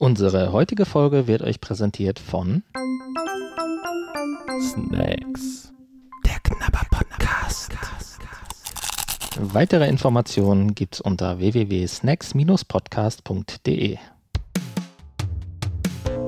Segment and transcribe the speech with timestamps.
[0.00, 2.62] Unsere heutige Folge wird euch präsentiert von
[4.60, 5.72] Snacks.
[6.24, 7.72] Der Knabber Podcast.
[9.40, 13.98] Weitere Informationen gibt's unter www.snacks-podcast.de.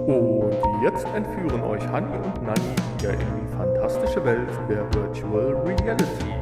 [0.07, 0.51] Und
[0.83, 6.40] jetzt entführen euch Hanni und Nanni wieder in die fantastische Welt der Virtual Reality.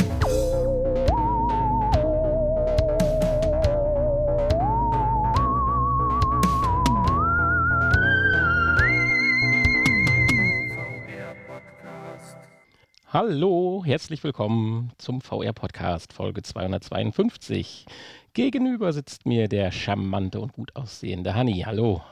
[13.11, 17.87] Hallo, herzlich willkommen zum VR-Podcast, Folge 252.
[18.35, 21.63] Gegenüber sitzt mir der charmante und gut aussehende Hanni.
[21.65, 22.03] Hallo.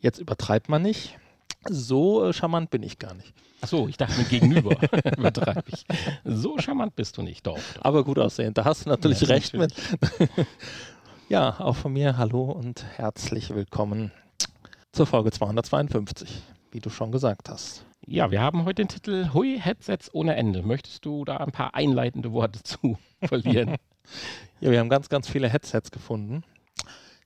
[0.00, 1.18] Jetzt übertreibt man nicht.
[1.68, 3.34] So äh, charmant bin ich gar nicht.
[3.60, 4.74] Achso, ich dachte mit gegenüber
[5.18, 5.84] übertreibe ich.
[6.24, 7.58] So charmant bist du nicht, doch.
[7.74, 7.84] doch.
[7.84, 9.90] Aber gut aussehend, da hast du natürlich Ja, recht natürlich.
[10.38, 10.46] mit.
[11.28, 14.12] ja, auch von mir hallo und herzlich willkommen
[14.92, 16.40] zur Folge 252,
[16.70, 17.84] wie du schon gesagt hast.
[18.10, 20.62] Ja, wir haben heute den Titel Hui Headsets ohne Ende.
[20.62, 23.76] Möchtest du da ein paar einleitende Worte zu verlieren?
[24.60, 26.42] Ja, wir haben ganz, ganz viele Headsets gefunden.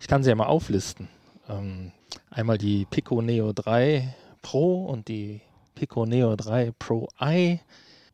[0.01, 1.09] Ich kann sie ja mal auflisten.
[1.49, 1.93] Ähm,
[2.29, 5.41] einmal die Pico Neo 3 Pro und die
[5.77, 7.61] Pico Neo 3 Pro Eye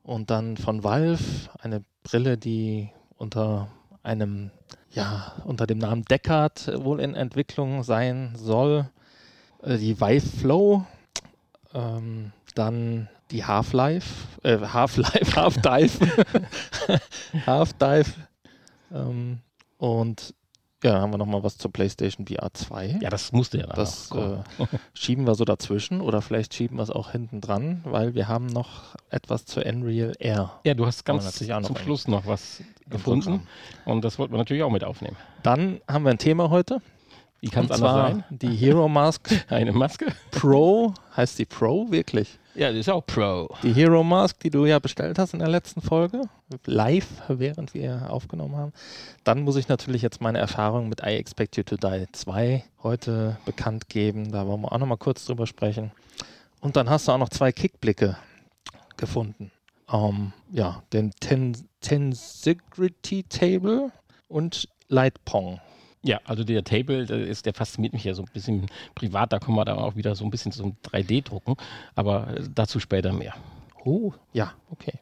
[0.03, 3.69] und dann von Valve eine Brille, die unter
[4.03, 4.51] einem,
[4.91, 8.91] ja, unter dem Namen Deckard wohl in Entwicklung sein soll.
[9.63, 10.85] Äh, die Vive Flow,
[11.73, 15.99] ähm, dann die Half-Life, äh, Half-Life, Half-Dive,
[17.47, 18.11] Half-Dive
[18.93, 19.39] ähm,
[19.79, 20.35] und
[20.85, 22.99] ja, dann haben wir nochmal was zur PlayStation VR 2.
[23.03, 24.39] Ja, das musste ja dann Das noch
[24.73, 28.29] äh, schieben wir so dazwischen oder vielleicht schieben wir es auch hinten dran, weil wir
[28.29, 30.53] haben noch etwas zur Unreal Air.
[30.65, 33.47] Ja, du hast ganz noch zum ein- Schluss noch was gefunden
[33.87, 35.17] und das wollten wir natürlich auch mit aufnehmen.
[35.43, 36.81] Dann haben wir ein Thema heute.
[37.41, 38.25] Wie kann es anders sein?
[38.31, 40.07] die Hero Mask Eine Maske?
[40.31, 40.95] Pro.
[41.17, 42.39] Heißt die Pro wirklich?
[42.59, 43.49] Ja, das ist auch Pro.
[43.63, 46.23] Die Hero Mask, die du ja bestellt hast in der letzten Folge,
[46.67, 48.73] live, während wir aufgenommen haben.
[49.23, 53.39] Dann muss ich natürlich jetzt meine Erfahrung mit I Expect You to Die 2 heute
[53.45, 54.33] bekannt geben.
[54.33, 55.93] Da wollen wir auch nochmal kurz drüber sprechen.
[56.59, 58.17] Und dann hast du auch noch zwei Kickblicke
[58.97, 59.53] gefunden.
[59.93, 63.93] Ähm, ja, den Ten Tensegrity Table
[64.27, 65.61] und Light Pong.
[66.03, 69.33] Ja, also der Table, der, ist, der fasziniert mich ja so ein bisschen privat.
[69.33, 71.57] Da kommen wir dann auch wieder so ein bisschen zum 3D-Drucken.
[71.95, 73.35] Aber dazu später mehr.
[73.85, 74.95] Oh, ja, okay.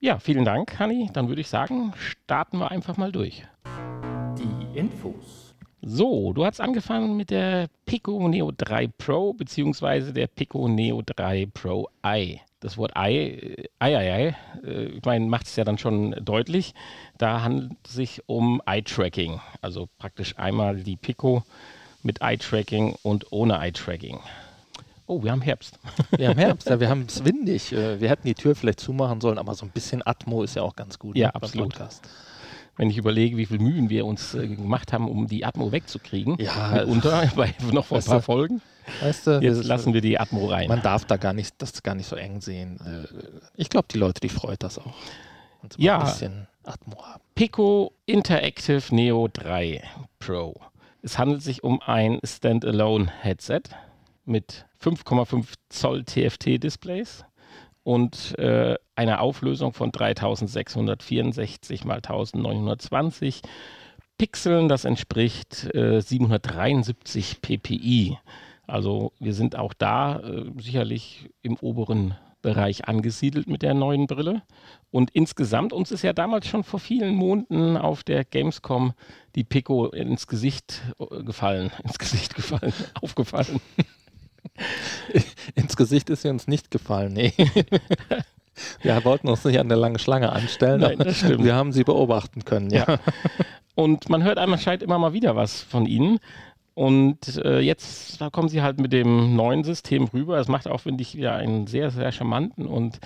[0.00, 1.10] Ja, vielen Dank, Hanni.
[1.12, 3.44] Dann würde ich sagen, starten wir einfach mal durch.
[4.38, 5.54] Die Infos.
[5.82, 11.46] So, du hast angefangen mit der Pico Neo 3 Pro beziehungsweise der Pico Neo 3
[11.46, 12.40] Pro i.
[12.60, 16.16] Das Wort i, äh, ei, ei, ei, äh, ich meine, macht es ja dann schon
[16.20, 16.74] deutlich.
[17.16, 19.40] Da handelt es sich um Eye-Tracking.
[19.60, 21.44] Also praktisch einmal die Pico
[22.02, 24.18] mit Eye-Tracking und ohne Eye-Tracking.
[25.06, 25.78] Oh, wir haben Herbst.
[26.16, 27.72] Wir haben Herbst, ja, wir haben es windig.
[27.72, 30.62] Äh, Wir hätten die Tür vielleicht zumachen sollen, aber so ein bisschen Atmo ist ja
[30.62, 31.16] auch ganz gut.
[31.16, 31.72] Ja, ne, absolut.
[31.72, 32.06] Podcast.
[32.76, 36.36] Wenn ich überlege, wie viel Mühen wir uns gemacht haben, um die Atmo wegzukriegen.
[36.38, 38.60] Ja, mitunter, bei noch vor ein paar du, Folgen.
[39.00, 40.68] Weißt du, Jetzt lassen wir die Atmo rein.
[40.68, 42.78] man darf da gar nicht, das gar nicht so eng sehen.
[42.80, 43.06] Äh,
[43.56, 44.86] Ich glaube, die Leute, die freut das auch.
[45.62, 45.98] Mal Ja.
[45.98, 47.22] ein bisschen Atmo haben.
[47.34, 49.82] Pico Interactive Neo 3
[50.18, 50.54] Pro.
[51.02, 53.62] Es handelt sich um ein Standalone-Headset
[54.24, 57.24] mit 5,5 Zoll TFT-Displays
[57.84, 63.42] und äh, einer Auflösung von 3664 mal 1920
[64.18, 64.68] Pixeln.
[64.68, 68.18] Das entspricht äh, 773 ppi.
[68.68, 74.42] Also wir sind auch da äh, sicherlich im oberen Bereich angesiedelt mit der neuen Brille.
[74.90, 78.92] Und insgesamt, uns ist ja damals schon vor vielen Monaten auf der Gamescom
[79.34, 83.60] die Pico ins Gesicht äh, gefallen, ins Gesicht gefallen, aufgefallen.
[85.54, 87.32] Ins Gesicht ist sie uns nicht gefallen, nee.
[88.82, 91.44] Wir wollten uns nicht an der langen Schlange anstellen, Nein, das stimmt.
[91.44, 92.98] wir haben sie beobachten können, ja.
[93.76, 96.18] Und man hört anscheinend immer mal wieder was von ihnen.
[96.78, 100.38] Und äh, jetzt kommen sie halt mit dem neuen System rüber.
[100.38, 103.00] Es macht auch, finde ich, wieder einen sehr, sehr charmanten und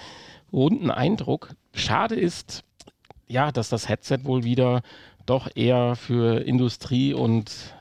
[0.52, 1.54] runden Eindruck.
[1.72, 2.64] Schade ist,
[3.28, 4.82] ja, dass das Headset wohl wieder
[5.24, 7.74] doch eher für Industrie und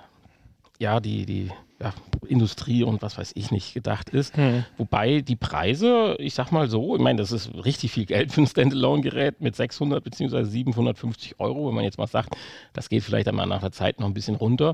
[0.80, 1.52] ja, die, die
[1.82, 1.94] ja,
[2.26, 4.38] Industrie und was weiß ich nicht gedacht ist.
[4.38, 4.64] Hm.
[4.78, 8.40] Wobei die Preise, ich sag mal so, ich meine, das ist richtig viel Geld für
[8.40, 10.46] ein Standalone-Gerät mit 600 bzw.
[10.46, 12.34] 750 Euro, wenn man jetzt mal sagt,
[12.72, 14.74] das geht vielleicht einmal nach der Zeit noch ein bisschen runter.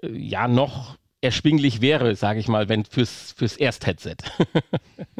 [0.00, 4.16] Äh, ja, noch erschwinglich wäre, sage ich mal, wenn fürs, fürs Erst-Headset.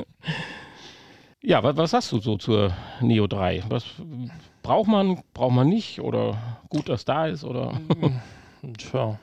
[1.42, 3.64] ja, was, was sagst du so zur Neo 3?
[3.68, 3.84] Was
[4.62, 7.80] braucht man, braucht man nicht oder gut, dass da ist oder?
[8.78, 9.18] Tja,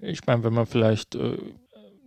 [0.00, 1.36] ich meine, wenn man vielleicht äh,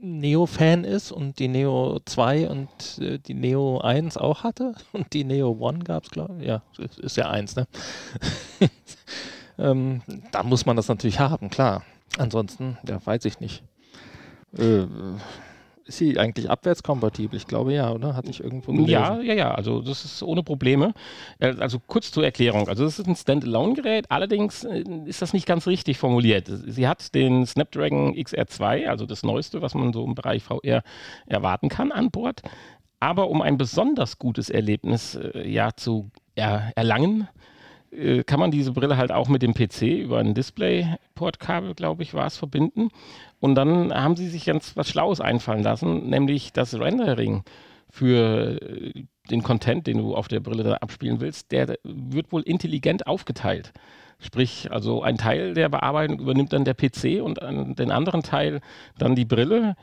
[0.01, 2.69] Neo-Fan ist und die Neo 2 und
[2.99, 6.47] äh, die Neo 1 auch hatte und die Neo 1 gab es, glaube ich.
[6.47, 7.67] Ja, ist, ist ja 1, ne?
[9.57, 10.01] ähm,
[10.31, 11.83] da muss man das natürlich haben, klar.
[12.17, 13.63] Ansonsten, ja, weiß ich nicht.
[14.57, 14.85] Äh,
[15.85, 17.35] ist sie eigentlich abwärtskompatibel?
[17.37, 18.15] Ich glaube ja, oder?
[18.15, 18.89] Hatte ich irgendwo gelesen.
[18.91, 20.93] Ja, ja, ja, also das ist ohne Probleme.
[21.39, 22.67] Äh, Also kurz zur Erklärung.
[22.67, 26.47] Also das ist ein Standalone-Gerät, allerdings äh, ist das nicht ganz richtig formuliert.
[26.47, 30.83] Sie hat den Snapdragon XR2, also das Neueste, was man so im Bereich VR
[31.25, 32.41] erwarten kann, an Bord.
[32.99, 37.27] Aber um ein besonders gutes Erlebnis äh, ja, zu er erlangen,
[37.91, 42.13] äh, kann man diese Brille halt auch mit dem PC über ein Displayport-Kabel, glaube ich,
[42.13, 42.89] war es, verbinden.
[43.39, 47.43] Und dann haben sie sich ganz was Schlaues einfallen lassen, nämlich das Rendering
[47.89, 52.41] für äh, den Content, den du auf der Brille dann abspielen willst, der wird wohl
[52.41, 53.73] intelligent aufgeteilt.
[54.19, 58.61] Sprich, also ein Teil der Bearbeitung übernimmt dann der PC und den anderen Teil
[58.97, 59.75] dann die Brille.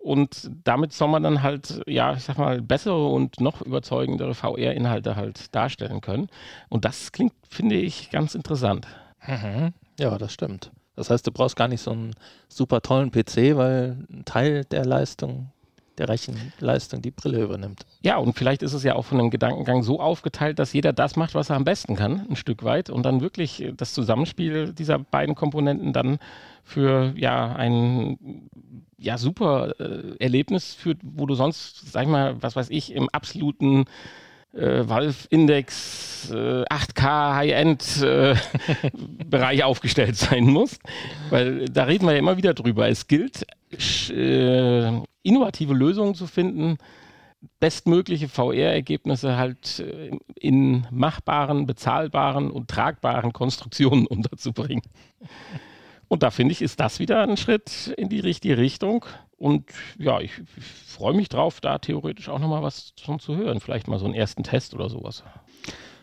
[0.00, 5.14] Und damit soll man dann halt, ja, ich sag mal, bessere und noch überzeugendere VR-Inhalte
[5.14, 6.28] halt darstellen können.
[6.70, 8.86] Und das klingt, finde ich, ganz interessant.
[9.26, 9.74] Mhm.
[9.98, 10.72] Ja, das stimmt.
[10.96, 12.14] Das heißt, du brauchst gar nicht so einen
[12.48, 15.52] super tollen PC, weil ein Teil der Leistung,
[16.00, 17.84] der Rechenleistung die Brille übernimmt.
[18.02, 21.16] Ja, und vielleicht ist es ja auch von dem Gedankengang so aufgeteilt, dass jeder das
[21.16, 22.90] macht, was er am besten kann, ein Stück weit.
[22.90, 26.18] Und dann wirklich das Zusammenspiel dieser beiden Komponenten dann
[26.64, 28.48] für ja ein
[28.96, 33.10] ja, super äh, Erlebnis führt, wo du sonst, sag ich mal, was weiß ich, im
[33.10, 33.84] absoluten
[34.54, 40.80] äh, Valve-Index äh, 8K High-End-Bereich aufgestellt sein musst.
[41.28, 42.88] Weil da reden wir ja immer wieder drüber.
[42.88, 43.44] Es gilt,
[44.10, 46.78] äh, innovative Lösungen zu finden,
[47.58, 54.82] bestmögliche VR-Ergebnisse halt äh, in machbaren, bezahlbaren und tragbaren Konstruktionen unterzubringen.
[56.08, 59.04] Und da finde ich, ist das wieder ein Schritt in die richtige Richtung.
[59.36, 63.60] Und ja, ich, ich freue mich drauf, da theoretisch auch nochmal was von zu hören.
[63.60, 65.22] Vielleicht mal so einen ersten Test oder sowas.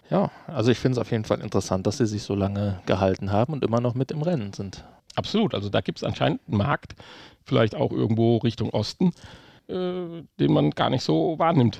[0.09, 3.31] Ja, also ich finde es auf jeden Fall interessant, dass sie sich so lange gehalten
[3.31, 4.85] haben und immer noch mit im Rennen sind.
[5.15, 5.53] Absolut.
[5.53, 6.95] Also da gibt es anscheinend einen Markt,
[7.47, 9.13] vielleicht auch irgendwo Richtung Osten,
[9.67, 11.79] äh, den man gar nicht so wahrnimmt.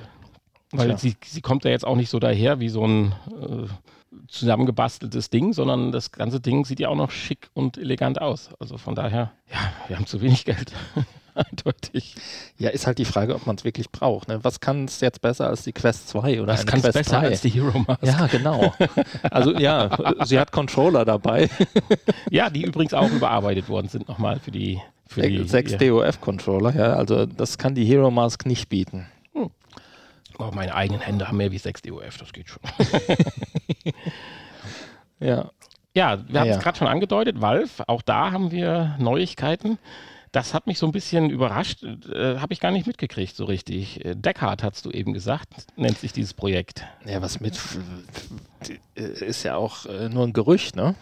[0.72, 3.68] Weil sie, sie kommt ja jetzt auch nicht so daher wie so ein äh,
[4.28, 8.50] zusammengebasteltes Ding, sondern das ganze Ding sieht ja auch noch schick und elegant aus.
[8.60, 10.74] Also von daher, ja, wir haben zu wenig Geld.
[11.50, 12.16] Eindeutig.
[12.58, 14.28] Ja, ist halt die Frage, ob man es wirklich braucht.
[14.28, 14.40] Ne?
[14.44, 17.28] Was kann es jetzt besser als die Quest 2 oder eine kann Quest besser 3?
[17.28, 18.04] als die Hero Mask.
[18.04, 18.74] Ja, genau.
[19.30, 21.50] Also ja, sie hat Controller dabei.
[22.30, 24.82] Ja, die übrigens auch überarbeitet worden sind nochmal für die.
[25.08, 25.78] Für die Sechs ja.
[25.78, 26.94] DOF-Controller, ja.
[26.94, 29.08] Also das kann die Hero Mask nicht bieten.
[30.40, 32.62] Oh, meine eigenen Hände haben mehr wie 6 DOF, das geht schon.
[35.20, 35.52] Ja.
[35.96, 36.62] Ja, wir haben es ja.
[36.62, 39.80] gerade schon angedeutet, Valve, auch da haben wir Neuigkeiten.
[40.38, 44.06] Das hat mich so ein bisschen überrascht, äh, habe ich gar nicht mitgekriegt so richtig.
[44.06, 45.48] Äh, Deckard hast du eben gesagt,
[45.78, 46.84] nennt sich dieses Projekt.
[47.08, 47.60] Ja, was mit
[48.94, 50.94] äh, ist ja auch äh, nur ein Gerücht, ne?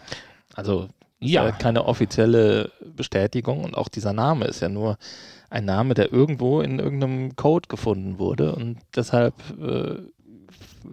[0.53, 0.87] Also
[1.19, 4.97] ja keine offizielle Bestätigung und auch dieser Name ist ja nur
[5.49, 9.97] ein Name, der irgendwo in irgendeinem Code gefunden wurde und deshalb äh,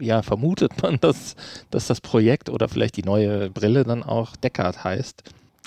[0.00, 1.36] ja vermutet man, dass,
[1.70, 5.22] dass das Projekt oder vielleicht die neue Brille dann auch Deckard heißt.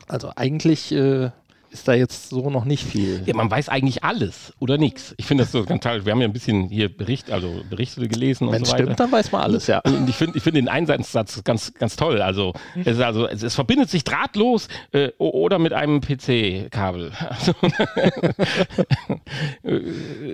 [0.10, 1.32] Also eigentlich äh,
[1.76, 3.22] ist da jetzt so noch nicht viel.
[3.26, 5.14] Ja, man weiß eigentlich alles oder nichts.
[5.18, 6.06] Ich finde das so ganz toll.
[6.06, 8.84] Wir haben ja ein bisschen hier Bericht, also Berichte gelesen Wenn und so weiter.
[8.84, 9.80] stimmt, dann weiß man alles, ja.
[9.80, 12.22] Und ich finde ich find den Einsatzzatz ganz, ganz toll.
[12.22, 12.54] Also
[12.86, 17.12] es, also es, es verbindet sich drahtlos äh, oder mit einem PC-Kabel.
[17.36, 17.54] Also,
[19.64, 19.78] äh,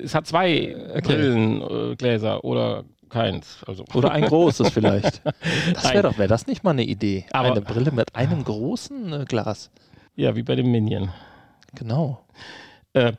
[0.03, 3.59] es hat zwei Brillengläser äh, Gläser oder keins.
[3.67, 3.85] Also.
[3.93, 5.21] Oder ein großes vielleicht.
[5.73, 7.25] Das wäre doch, wäre das nicht mal eine Idee?
[7.31, 9.69] Aber- eine Brille mit einem großen äh, Glas.
[10.15, 11.09] Ja, wie bei dem Minion.
[11.75, 12.23] Genau.
[12.93, 13.13] Äh,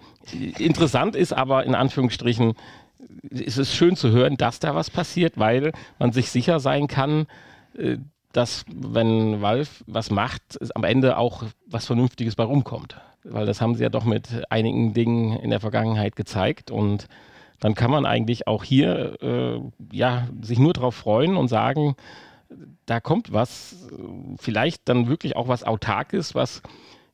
[0.58, 2.54] interessant ist aber in Anführungsstrichen,
[3.30, 7.26] ist es schön zu hören, dass da was passiert, weil man sich sicher sein kann,
[7.76, 7.98] äh,
[8.32, 12.96] dass wenn Valve was macht, am Ende auch was Vernünftiges bei rumkommt.
[13.24, 17.08] Weil das haben sie ja doch mit einigen Dingen in der Vergangenheit gezeigt und
[17.60, 19.60] dann kann man eigentlich auch hier äh,
[19.92, 21.94] ja, sich nur darauf freuen und sagen,
[22.86, 23.88] da kommt was,
[24.38, 26.62] vielleicht dann wirklich auch was Autarkes, was,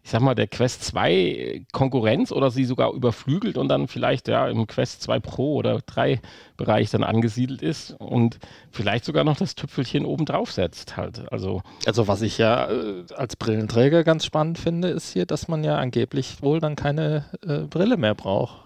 [0.09, 4.49] ich sag mal, der Quest 2 Konkurrenz oder sie sogar überflügelt und dann vielleicht ja
[4.49, 6.19] im Quest 2 Pro oder 3
[6.57, 8.39] Bereich dann angesiedelt ist und
[8.71, 11.31] vielleicht sogar noch das Tüpfelchen oben drauf setzt halt.
[11.31, 15.63] Also Also was ich ja äh, als Brillenträger ganz spannend finde, ist hier, dass man
[15.63, 18.63] ja angeblich wohl dann keine äh, Brille mehr braucht.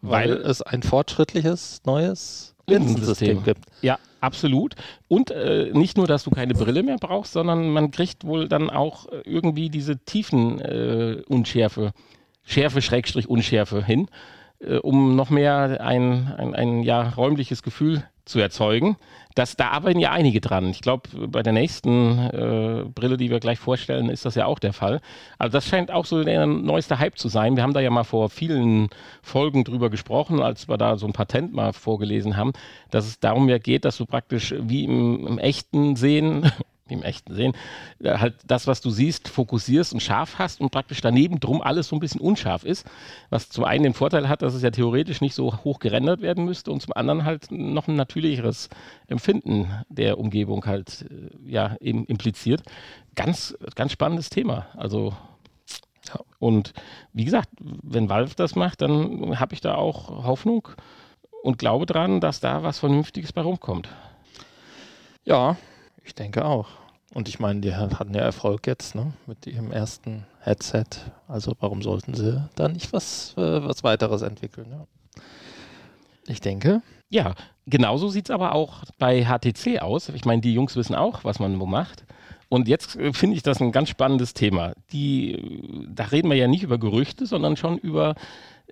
[0.00, 3.28] Weil, Weil- es ein fortschrittliches neues Linsensystem.
[3.38, 3.64] Linsensystem gibt.
[3.82, 4.74] Ja, absolut.
[5.08, 8.70] Und äh, nicht nur, dass du keine Brille mehr brauchst, sondern man kriegt wohl dann
[8.70, 11.92] auch äh, irgendwie diese Tiefenunschärfe äh, Unschärfe
[12.44, 14.08] Schärfe, Schrägstrich, Unschärfe hin,
[14.60, 18.96] äh, um noch mehr ein, ein, ein ja, räumliches Gefühl zu erzeugen.
[19.34, 20.68] Das, da arbeiten ja einige dran.
[20.68, 24.60] Ich glaube, bei der nächsten äh, Brille, die wir gleich vorstellen, ist das ja auch
[24.60, 25.00] der Fall.
[25.38, 27.56] Also das scheint auch so der neueste Hype zu sein.
[27.56, 28.90] Wir haben da ja mal vor vielen
[29.22, 32.52] Folgen drüber gesprochen, als wir da so ein Patent mal vorgelesen haben,
[32.90, 36.50] dass es darum ja geht, dass du praktisch wie im, im echten Sehen
[36.94, 37.52] im echten Sehen,
[38.02, 41.88] äh, halt das, was du siehst, fokussierst und scharf hast und praktisch daneben drum alles
[41.88, 42.86] so ein bisschen unscharf ist.
[43.30, 46.44] Was zum einen den Vorteil hat, dass es ja theoretisch nicht so hoch gerendert werden
[46.44, 48.68] müsste und zum anderen halt noch ein natürlicheres
[49.06, 52.62] Empfinden der Umgebung halt äh, ja eben impliziert.
[53.14, 54.66] Ganz, ganz spannendes Thema.
[54.76, 55.14] Also
[56.08, 56.20] ja.
[56.38, 56.72] und
[57.12, 60.68] wie gesagt, wenn Valve das macht, dann habe ich da auch Hoffnung
[61.42, 63.88] und glaube dran, dass da was Vernünftiges bei rumkommt.
[65.24, 65.56] Ja,
[66.02, 66.68] ich denke auch.
[67.14, 70.84] Und ich meine, die hatten ja Erfolg jetzt ne, mit ihrem ersten Headset.
[71.28, 74.66] Also warum sollten sie da nicht was, äh, was weiteres entwickeln?
[74.70, 74.86] Ja.
[76.26, 76.82] Ich denke.
[77.08, 77.34] Ja,
[77.66, 80.08] genauso sieht es aber auch bei HTC aus.
[80.08, 82.04] Ich meine, die Jungs wissen auch, was man wo macht.
[82.48, 84.72] Und jetzt äh, finde ich das ein ganz spannendes Thema.
[84.92, 88.16] Die, da reden wir ja nicht über Gerüchte, sondern schon über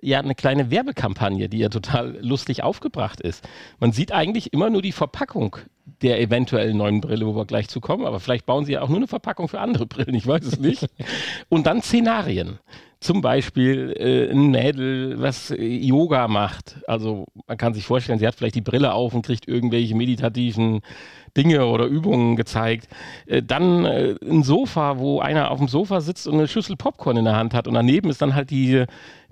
[0.01, 3.47] ja eine kleine Werbekampagne, die ja total lustig aufgebracht ist.
[3.79, 5.57] Man sieht eigentlich immer nur die Verpackung
[6.03, 8.89] der eventuellen neuen Brille, wo wir gleich zu kommen, aber vielleicht bauen sie ja auch
[8.89, 10.87] nur eine Verpackung für andere Brillen, ich weiß es nicht.
[11.49, 12.59] Und dann Szenarien.
[12.99, 16.77] Zum Beispiel äh, ein Mädel, was äh, Yoga macht.
[16.87, 20.79] Also man kann sich vorstellen, sie hat vielleicht die Brille auf und kriegt irgendwelche meditativen
[21.35, 22.87] Dinge oder Übungen gezeigt.
[23.25, 27.17] Äh, dann äh, ein Sofa, wo einer auf dem Sofa sitzt und eine Schüssel Popcorn
[27.17, 28.85] in der Hand hat und daneben ist dann halt die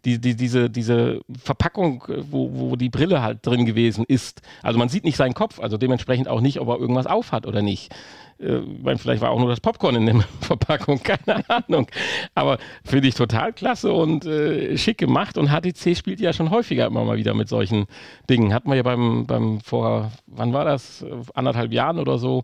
[0.05, 4.41] die, die, diese, diese Verpackung, wo, wo die Brille halt drin gewesen ist.
[4.63, 7.62] Also man sieht nicht seinen Kopf, also dementsprechend auch nicht, ob er irgendwas aufhat oder
[7.62, 7.93] nicht.
[8.41, 11.88] Äh, meine, vielleicht war auch nur das Popcorn in der Verpackung, keine Ahnung.
[12.34, 15.38] Aber finde ich total klasse und äh, schick gemacht.
[15.38, 17.86] Und HTC spielt ja schon häufiger immer mal wieder mit solchen
[18.29, 18.53] Dingen.
[18.53, 21.05] Hatten wir ja beim, beim vor, wann war das?
[21.34, 22.43] Anderthalb Jahren oder so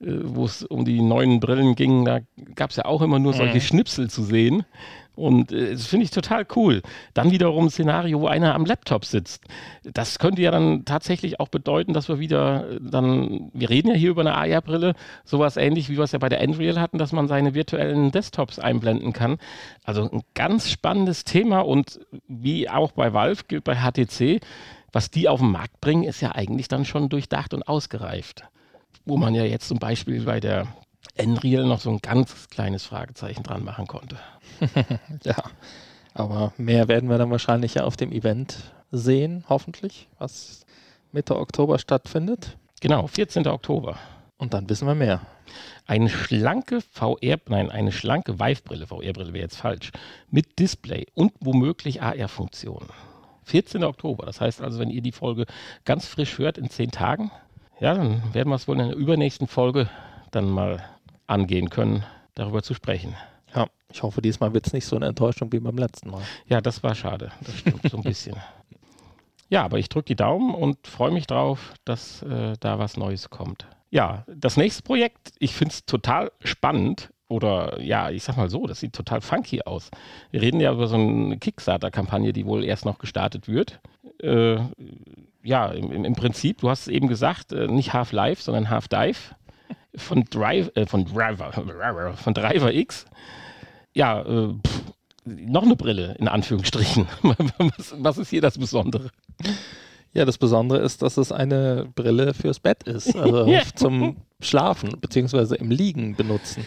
[0.00, 2.20] äh, wo es um die neuen Brillen ging, da
[2.54, 3.60] gab es ja auch immer nur solche mhm.
[3.60, 4.64] Schnipsel zu sehen.
[5.14, 6.82] Und äh, das finde ich total cool.
[7.14, 9.44] Dann wiederum ein Szenario, wo einer am Laptop sitzt.
[9.84, 13.94] Das könnte ja dann tatsächlich auch bedeuten, dass wir wieder äh, dann, wir reden ja
[13.94, 17.12] hier über eine AR-Brille, sowas ähnlich wie wir es ja bei der Andreal hatten, dass
[17.12, 19.38] man seine virtuellen Desktops einblenden kann.
[19.84, 24.40] Also ein ganz spannendes Thema und wie auch bei Valve gilt bei HTC,
[24.92, 28.44] was die auf den Markt bringen, ist ja eigentlich dann schon durchdacht und ausgereift.
[29.04, 30.68] Wo man ja jetzt zum Beispiel bei der
[31.14, 34.16] Enreal noch so ein ganz kleines Fragezeichen dran machen konnte.
[35.24, 35.42] ja,
[36.14, 38.58] aber mehr werden wir dann wahrscheinlich ja auf dem Event
[38.90, 40.64] sehen, hoffentlich, was
[41.12, 42.56] Mitte Oktober stattfindet.
[42.80, 43.46] Genau, 14.
[43.46, 43.98] Oktober.
[44.38, 45.20] Und dann wissen wir mehr.
[45.86, 49.92] Eine schlanke VR, nein, eine schlanke Vive-Brille, VR-Brille wäre jetzt falsch,
[50.30, 52.88] mit Display und womöglich AR-Funktionen.
[53.44, 53.84] 14.
[53.84, 55.46] Oktober, das heißt also, wenn ihr die Folge
[55.84, 57.30] ganz frisch hört in zehn Tagen,
[57.80, 59.88] ja, dann werden wir es wohl in der übernächsten Folge
[60.30, 60.82] dann mal
[61.32, 63.16] angehen können, darüber zu sprechen.
[63.54, 66.22] Ja, ich hoffe, diesmal wird es nicht so eine Enttäuschung wie beim letzten Mal.
[66.46, 67.32] Ja, das war schade.
[67.44, 68.36] Das stimmt so ein bisschen.
[69.48, 73.28] Ja, aber ich drücke die Daumen und freue mich drauf, dass äh, da was Neues
[73.28, 73.66] kommt.
[73.90, 78.66] Ja, das nächste Projekt, ich finde es total spannend oder ja, ich sag mal so,
[78.66, 79.90] das sieht total funky aus.
[80.30, 83.80] Wir reden ja über so eine Kickstarter-Kampagne, die wohl erst noch gestartet wird.
[84.22, 84.56] Äh,
[85.42, 89.34] ja, im, im, Prinzip, du hast es eben gesagt, äh, nicht Half-Life, sondern Half-Dive
[89.96, 91.52] von, Drive, äh, von, Driver,
[92.16, 93.06] von Driver X.
[93.94, 94.82] Ja, äh, pff,
[95.24, 97.06] noch eine Brille, in Anführungsstrichen.
[97.22, 99.10] was, was ist hier das Besondere?
[100.14, 103.62] Ja, das Besondere ist, dass es eine Brille fürs Bett ist, also ja.
[103.74, 106.66] zum Schlafen beziehungsweise im Liegen benutzen.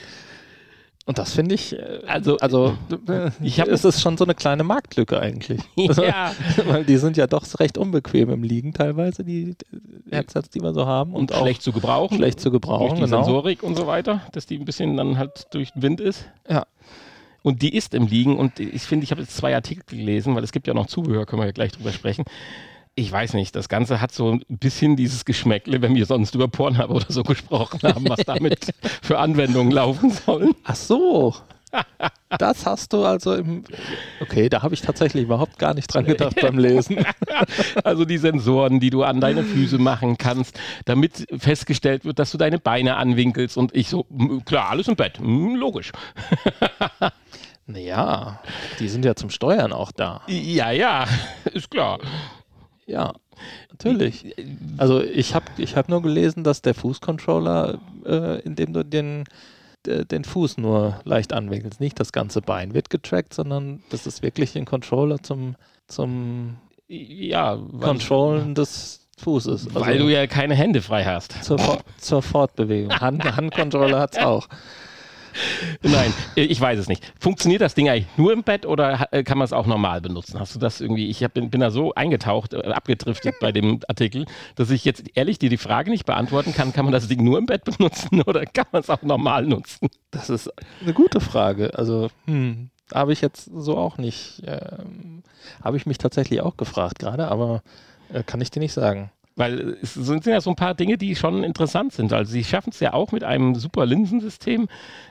[1.08, 2.76] Und das finde ich, äh, also, also
[3.08, 5.62] äh, ich hab, es ist schon so eine kleine Marktlücke eigentlich.
[5.76, 6.34] Ja.
[6.66, 9.56] Weil die sind ja doch recht unbequem im Liegen teilweise, die
[10.10, 11.14] Headsets, die wir so haben.
[11.14, 12.18] Und, und schlecht zu gebrauchen.
[12.18, 13.24] Schlecht zu gebrauchen, durch die genau.
[13.24, 16.26] Sensorik und so weiter, dass die ein bisschen dann halt durch den Wind ist.
[16.50, 16.66] Ja.
[17.44, 20.44] Und die ist im Liegen und ich finde, ich habe jetzt zwei Artikel gelesen, weil
[20.44, 22.26] es gibt ja noch Zubehör, können wir ja gleich drüber sprechen
[22.96, 26.48] ich weiß nicht, das Ganze hat so ein bisschen dieses Geschmäckle, wenn wir sonst über
[26.48, 30.54] Pornhub oder so gesprochen haben, was damit für Anwendungen laufen sollen.
[30.64, 31.36] Ach so.
[32.30, 33.66] Das hast du also im.
[34.22, 37.06] Okay, da habe ich tatsächlich überhaupt gar nicht dran gedacht beim Lesen.
[37.84, 42.38] Also die Sensoren, die du an deine Füße machen kannst, damit festgestellt wird, dass du
[42.38, 44.06] deine Beine anwinkelst und ich so,
[44.46, 45.92] klar, alles im Bett, logisch.
[47.68, 48.44] Naja,
[48.80, 50.22] die sind ja zum Steuern auch da.
[50.28, 51.08] Ja, ja,
[51.52, 51.98] ist klar.
[52.86, 53.14] Ja,
[53.72, 54.36] natürlich.
[54.78, 59.24] Also ich habe ich hab nur gelesen, dass der Fußcontroller, äh, in dem du den
[59.88, 61.80] äh, den Fuß nur leicht anwinkelst.
[61.80, 65.56] Nicht das ganze Bein wird getrackt, sondern das ist wirklich ein Controller zum,
[65.88, 69.68] zum Ja, Controllen des Fußes.
[69.68, 71.44] Also weil du ja keine Hände frei hast.
[71.44, 72.92] zur, For- zur Fortbewegung.
[73.00, 74.48] Hand, Handcontroller hat es auch.
[75.82, 77.04] Nein, äh, ich weiß es nicht.
[77.20, 80.40] Funktioniert das Ding eigentlich nur im Bett oder äh, kann man es auch normal benutzen?
[80.40, 81.10] Hast du das irgendwie?
[81.10, 84.26] Ich hab, bin, bin da so eingetaucht, äh, abgedriftet bei dem Artikel,
[84.56, 86.74] dass ich jetzt ehrlich dir die Frage nicht beantworten kann.
[86.74, 89.90] Kann man das Ding nur im Bett benutzen oder kann man es auch normal nutzen?
[90.12, 90.52] Das ist
[90.82, 91.78] eine gute Frage.
[91.78, 94.42] Also, hm, habe ich jetzt so auch nicht.
[94.46, 95.24] Ähm,
[95.64, 97.62] habe ich mich tatsächlich auch gefragt gerade, aber
[98.14, 99.12] äh, kann ich dir nicht sagen.
[99.36, 102.14] Weil es sind ja so ein paar Dinge, die schon interessant sind.
[102.14, 104.68] Also sie schaffen es ja auch mit einem super Linsensystem,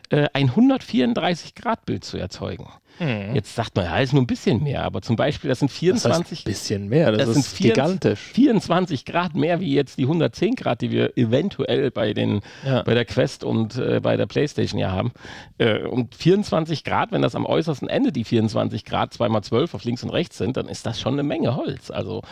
[0.09, 2.67] äh, ein 134-Grad-Bild zu erzeugen.
[2.99, 5.75] Jetzt sagt man, ja, ist nur ein bisschen mehr, aber zum Beispiel, das sind Das
[5.75, 7.11] heißt 24 ein bisschen mehr.
[7.13, 8.21] Das, Das ist sind gigantisch.
[8.21, 12.83] 24 Grad mehr wie jetzt die 110 Grad, die wir eventuell bei, den, Ja.
[12.83, 15.13] bei der Quest und äh, bei der Playstation ja haben.
[15.59, 20.05] Äh, und 24 Grad, wenn das am äußersten Ende die 24 Grad 2x12 auf links
[20.05, 21.91] und rechts sind, dann ist das schon eine Menge Holz.
[21.91, 22.23] Also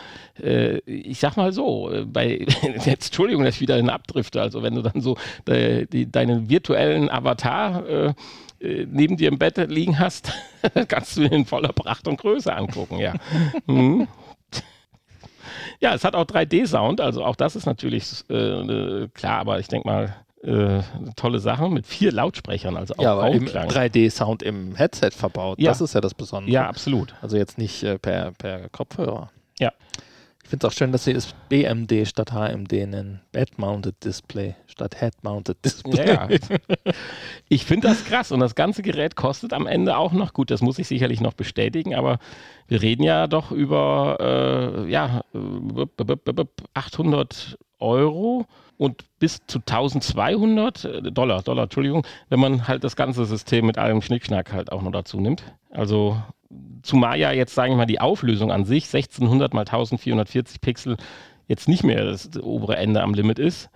[0.41, 2.45] äh, ich sag mal so, äh, bei,
[2.85, 5.17] jetzt Entschuldigung, dass ich wieder in Abdrifte, also wenn du dann so
[5.47, 8.13] de, die, deinen virtuellen Avatar äh, äh,
[8.63, 10.31] neben dir im Bett liegen hast,
[10.87, 13.13] kannst du ihn in voller Pracht und Größe angucken, ja.
[13.67, 14.07] Mhm.
[15.79, 19.67] Ja, es hat auch 3D-Sound, also auch das ist natürlich äh, äh, klar, aber ich
[19.67, 23.69] denke mal, äh, eine tolle Sache mit vier Lautsprechern, also auch Ja, aber im Raumklang.
[23.69, 25.59] 3D-Sound im Headset verbaut.
[25.59, 25.71] Ja.
[25.71, 26.51] Das ist ja das Besondere.
[26.53, 27.13] Ja, absolut.
[27.21, 29.29] Also jetzt nicht äh, per, per Kopfhörer.
[29.59, 29.71] Ja.
[30.53, 33.21] Ich finde es auch schön, dass sie es BMD statt HMD nennen.
[33.31, 36.05] Bed-Mounted Display statt Head-Mounted Display.
[36.05, 36.37] Ja, ja.
[37.49, 40.51] Ich finde das krass und das ganze Gerät kostet am Ende auch noch gut.
[40.51, 42.19] Das muss ich sicherlich noch bestätigen, aber
[42.67, 46.45] wir reden ja doch über äh, ja, äh,
[46.75, 48.45] 800 Euro
[48.77, 53.79] und bis zu 1200 äh, Dollar, Dollar, Entschuldigung, wenn man halt das ganze System mit
[53.79, 55.43] allem Schnickschnack halt auch noch dazu nimmt.
[55.71, 56.21] Also
[56.81, 60.97] zumal ja jetzt, sagen wir mal, die Auflösung an sich 1600 mal 1440 Pixel
[61.47, 63.69] jetzt nicht mehr das obere Ende am Limit ist.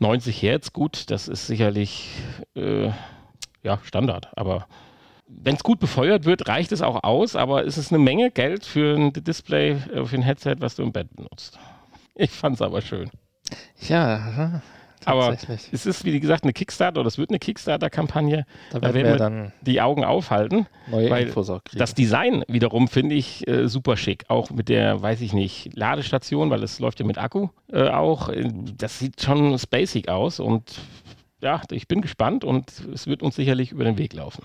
[0.00, 2.10] 90 Hertz, gut, das ist sicherlich
[2.54, 2.90] äh,
[3.62, 4.66] ja, Standard, aber
[5.28, 8.64] wenn es gut befeuert wird, reicht es auch aus, aber es ist eine Menge Geld
[8.64, 11.58] für ein Display, äh, für ein Headset, was du im Bett benutzt.
[12.14, 13.10] Ich fand es aber schön.
[13.88, 14.62] Ja,
[15.04, 15.36] Aber
[15.72, 19.16] es ist, wie gesagt, eine Kickstarter oder es wird eine Kickstarter-Kampagne, da da werden wir
[19.16, 20.66] dann die Augen aufhalten.
[20.90, 21.78] neue weil Infos auch kriegen.
[21.78, 24.24] Das Design wiederum finde ich äh, super schick.
[24.28, 28.28] Auch mit der, weiß ich nicht, Ladestation, weil es läuft ja mit Akku äh, auch.
[28.28, 30.80] Äh, Das sieht schon spacig aus und
[31.40, 34.44] ja, ich bin gespannt und es wird uns sicherlich über den Weg laufen.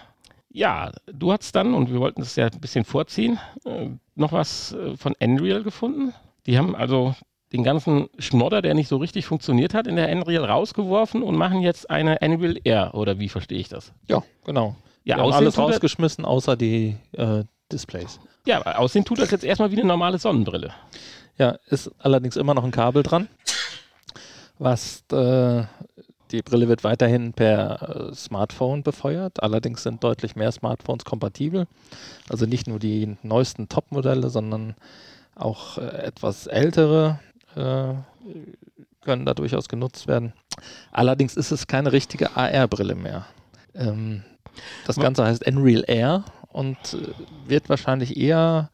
[0.51, 4.73] Ja, du hast dann, und wir wollten es ja ein bisschen vorziehen, äh, noch was
[4.73, 6.13] äh, von Unreal gefunden.
[6.45, 7.15] Die haben also
[7.53, 11.61] den ganzen Schnodder, der nicht so richtig funktioniert hat, in der Unreal rausgeworfen und machen
[11.61, 13.93] jetzt eine Unreal Air, oder wie verstehe ich das?
[14.07, 14.75] ja, genau.
[15.05, 18.21] Ja, wir haben alles rausgeschmissen, außer die äh, Displays.
[18.45, 20.71] Ja, aussehen tut das jetzt erstmal wie eine normale Sonnenbrille.
[21.37, 23.27] Ja, ist allerdings immer noch ein Kabel dran.
[24.59, 25.63] Was äh,
[26.31, 29.43] die Brille wird weiterhin per äh, Smartphone befeuert.
[29.43, 31.67] Allerdings sind deutlich mehr Smartphones kompatibel.
[32.29, 34.75] Also nicht nur die neuesten Top-Modelle, sondern
[35.35, 37.19] auch äh, etwas ältere
[37.55, 37.93] äh,
[39.01, 40.33] können da durchaus genutzt werden.
[40.91, 43.25] Allerdings ist es keine richtige AR-Brille mehr.
[43.75, 44.23] Ähm,
[44.85, 48.69] das Ganze heißt Unreal Air und äh, wird wahrscheinlich eher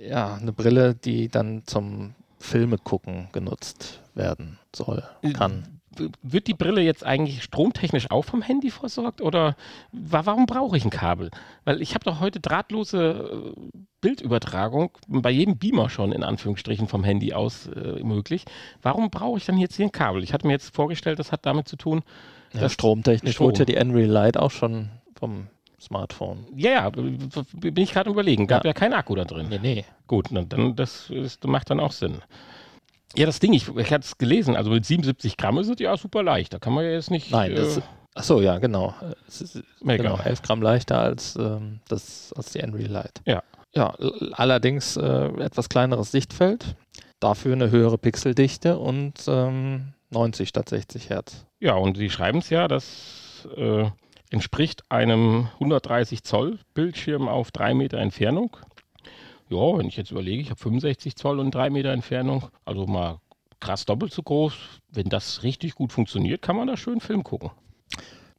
[0.00, 5.73] äh, ja, eine Brille, die dann zum Filme gucken genutzt werden soll, kann.
[6.22, 9.56] Wird die Brille jetzt eigentlich stromtechnisch auch vom Handy versorgt oder
[9.92, 11.30] wa warum brauche ich ein Kabel?
[11.64, 17.04] Weil ich habe doch heute drahtlose äh, Bildübertragung bei jedem Beamer schon in Anführungsstrichen vom
[17.04, 18.44] Handy aus äh, möglich.
[18.82, 20.22] Warum brauche ich dann jetzt hier ein Kabel?
[20.22, 22.02] Ich hatte mir jetzt vorgestellt, das hat damit zu tun,
[22.52, 23.48] Ja, das- stromtechnisch Strom.
[23.48, 25.46] wurde ja die Unreal Lite auch schon vom
[25.80, 26.46] Smartphone.
[26.56, 28.70] ja, ja, bin ich gerade überlegen, gab ja.
[28.70, 28.74] Ja.
[28.74, 29.48] kein Akku da drin.
[29.50, 29.84] Nee, nee.
[30.06, 32.18] Gut, na, dann das, ist, macht dann auch Sinn.
[33.16, 35.96] Ja, das Ding, ich, ich hatte es gelesen, also mit 77 Gramm ist es ja
[35.96, 36.52] super leicht.
[36.52, 37.30] Da kann man ja jetzt nicht.
[37.30, 37.82] Nein, das, äh,
[38.14, 38.94] achso, ja, genau.
[39.28, 40.02] Es ist, Mega.
[40.02, 43.22] genau, 11 Gramm leichter als, ähm, das, als die Unreal Lite.
[43.24, 43.42] Ja.
[43.76, 43.92] Ja,
[44.32, 46.76] allerdings äh, etwas kleineres Sichtfeld,
[47.18, 51.44] dafür eine höhere Pixeldichte und ähm, 90 statt 60 Hertz.
[51.58, 53.86] Ja, und sie schreiben es ja, das äh,
[54.30, 58.56] entspricht einem 130 Zoll Bildschirm auf 3 Meter Entfernung.
[59.50, 63.20] Ja, wenn ich jetzt überlege, ich habe 65 Zoll und 3 Meter Entfernung, also mal
[63.60, 64.54] krass doppelt so groß.
[64.90, 67.50] Wenn das richtig gut funktioniert, kann man da schön Film gucken.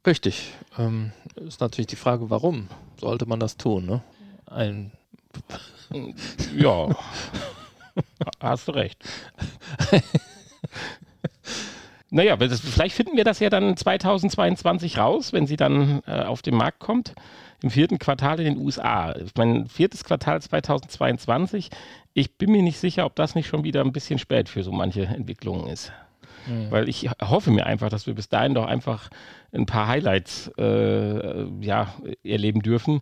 [0.06, 0.52] Richtig.
[0.78, 3.86] Ähm, ist natürlich die Frage, warum sollte man das tun?
[3.86, 4.02] Ne?
[4.46, 4.92] Ein,
[6.56, 6.88] Ja,
[8.40, 9.04] hast du recht.
[12.08, 16.54] Naja, vielleicht finden wir das ja dann 2022 raus, wenn sie dann äh, auf den
[16.54, 17.14] Markt kommt.
[17.62, 19.14] Im vierten Quartal in den USA.
[19.36, 21.70] Mein viertes Quartal 2022.
[22.14, 24.72] Ich bin mir nicht sicher, ob das nicht schon wieder ein bisschen spät für so
[24.72, 25.92] manche Entwicklungen ist.
[26.46, 26.70] Mhm.
[26.70, 29.10] Weil ich hoffe mir einfach, dass wir bis dahin doch einfach
[29.52, 33.00] ein paar Highlights äh, ja, erleben dürfen,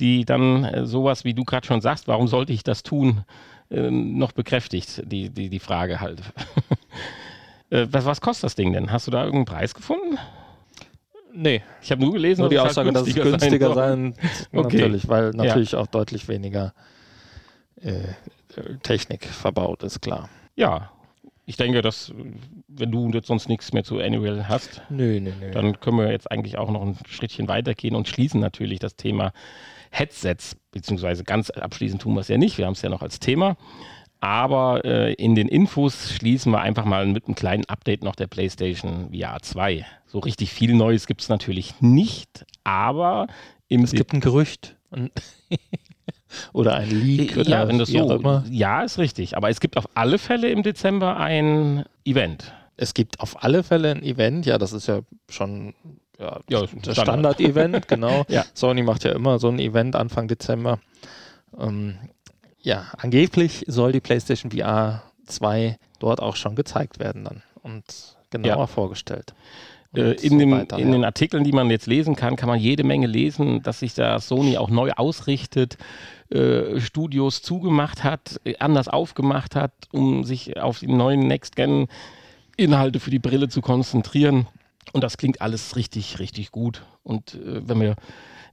[0.00, 3.24] die dann äh, sowas, wie du gerade schon sagst, warum sollte ich das tun,
[3.70, 6.22] äh, noch bekräftigt, die, die, die Frage halt.
[7.70, 8.92] Äh, was, was kostet das Ding denn?
[8.92, 10.18] Hast du da irgendeinen Preis gefunden?
[11.34, 11.62] Nee.
[11.80, 14.30] Ich habe nur gelesen, Nur die dass Aussage, es dass halt es günstiger sein sein,
[14.52, 14.76] Okay.
[14.78, 16.74] natürlich, weil natürlich auch deutlich weniger
[17.80, 17.98] äh,
[18.82, 20.28] Technik verbaut ist, klar.
[20.56, 20.90] Ja,
[21.46, 22.12] ich denke, dass
[22.68, 25.50] wenn du jetzt sonst nichts mehr zu Annual hast, Nö, nö, nö.
[25.50, 29.32] dann können wir jetzt eigentlich auch noch ein Schrittchen weitergehen und schließen natürlich das Thema
[29.90, 33.18] Headsets, beziehungsweise ganz abschließend tun wir es ja nicht, wir haben es ja noch als
[33.20, 33.56] Thema.
[34.22, 38.28] Aber äh, in den Infos schließen wir einfach mal mit einem kleinen Update noch der
[38.28, 39.84] PlayStation VR 2.
[40.06, 43.26] So richtig viel Neues gibt es natürlich nicht, aber
[43.66, 44.76] im es gibt ein Gerücht.
[46.52, 47.36] Oder ein Leak.
[47.36, 48.44] oder ja, wenn das so, immer.
[48.48, 49.36] ja, ist richtig.
[49.36, 52.54] Aber es gibt auf alle Fälle im Dezember ein Event.
[52.76, 55.74] Es gibt auf alle Fälle ein Event, ja, das ist ja schon
[56.18, 56.96] ja, Ja, das Standard.
[56.96, 58.24] Standard-Event, genau.
[58.28, 58.44] Ja.
[58.54, 60.78] Sony macht ja immer so ein Event Anfang Dezember.
[61.58, 61.98] Ähm,
[62.62, 67.84] ja, angeblich soll die PlayStation VR 2 dort auch schon gezeigt werden dann und
[68.30, 68.66] genauer Ja.
[68.66, 69.34] vorgestellt.
[69.94, 70.92] Äh, in, so dem, weiter, in ja.
[70.92, 74.18] den Artikeln, die man jetzt lesen kann, kann man jede Menge lesen, dass sich da
[74.20, 75.76] Sony auch neu ausrichtet,
[76.30, 83.10] äh, Studios zugemacht hat, äh, anders aufgemacht hat, um sich auf die neuen Next-Gen-Inhalte für
[83.10, 84.46] die Brille zu konzentrieren.
[84.92, 86.84] Und das klingt alles richtig, richtig gut.
[87.02, 87.96] Und äh, wenn wir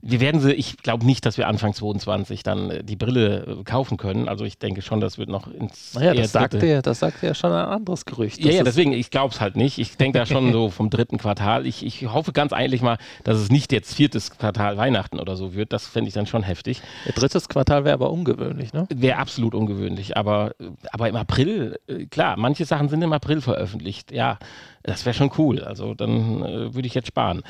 [0.02, 3.64] wir werden sie, ich glaube nicht, dass wir Anfang 22 dann äh, die Brille äh,
[3.64, 4.28] kaufen können.
[4.28, 7.34] Also ich denke schon, das wird noch ins Naja, das sagt, ja, das sagt ja
[7.34, 8.42] schon ein anderes Gerücht.
[8.42, 9.78] ja, ja, deswegen, ich glaube es halt nicht.
[9.78, 11.66] Ich denke da schon so vom dritten Quartal.
[11.66, 15.54] Ich, ich hoffe ganz eigentlich mal, dass es nicht jetzt viertes Quartal Weihnachten oder so
[15.54, 15.72] wird.
[15.72, 16.80] Das fände ich dann schon heftig.
[17.06, 18.86] Ihr drittes Quartal wäre aber ungewöhnlich, ne?
[18.88, 20.16] Wäre absolut ungewöhnlich.
[20.16, 20.52] Aber,
[20.92, 24.12] aber im April, äh, klar, manche Sachen sind im April veröffentlicht.
[24.12, 24.38] Ja,
[24.82, 25.62] das wäre schon cool.
[25.62, 27.42] Also dann äh, würde ich jetzt sparen.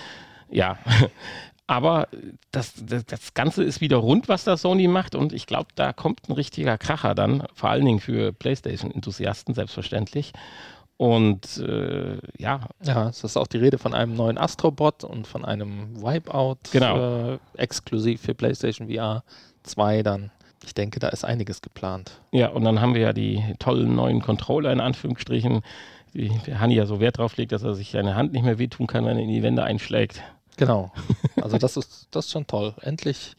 [0.51, 0.79] Ja.
[1.71, 2.09] Aber
[2.51, 5.15] das, das, das Ganze ist wieder rund, was da Sony macht.
[5.15, 7.45] Und ich glaube, da kommt ein richtiger Kracher dann.
[7.55, 10.33] Vor allen Dingen für PlayStation-Enthusiasten, selbstverständlich.
[10.97, 15.45] Und äh, ja, Ja, es ist auch die Rede von einem neuen Astrobot und von
[15.45, 17.35] einem Wipeout Genau.
[17.35, 19.23] äh, exklusiv für PlayStation VR
[19.63, 20.33] 2 dann.
[20.65, 22.21] Ich denke, da ist einiges geplant.
[22.33, 25.63] Ja, und dann haben wir ja die tollen neuen Controller in Anführungsstrichen,
[26.15, 28.89] die Hanni ja so Wert drauf legt, dass er sich seine Hand nicht mehr wehtun
[28.89, 30.21] kann, wenn er in die Wände einschlägt.
[30.61, 30.93] Genau.
[31.43, 32.75] Also das ist, das ist schon toll.
[32.83, 33.35] Endlich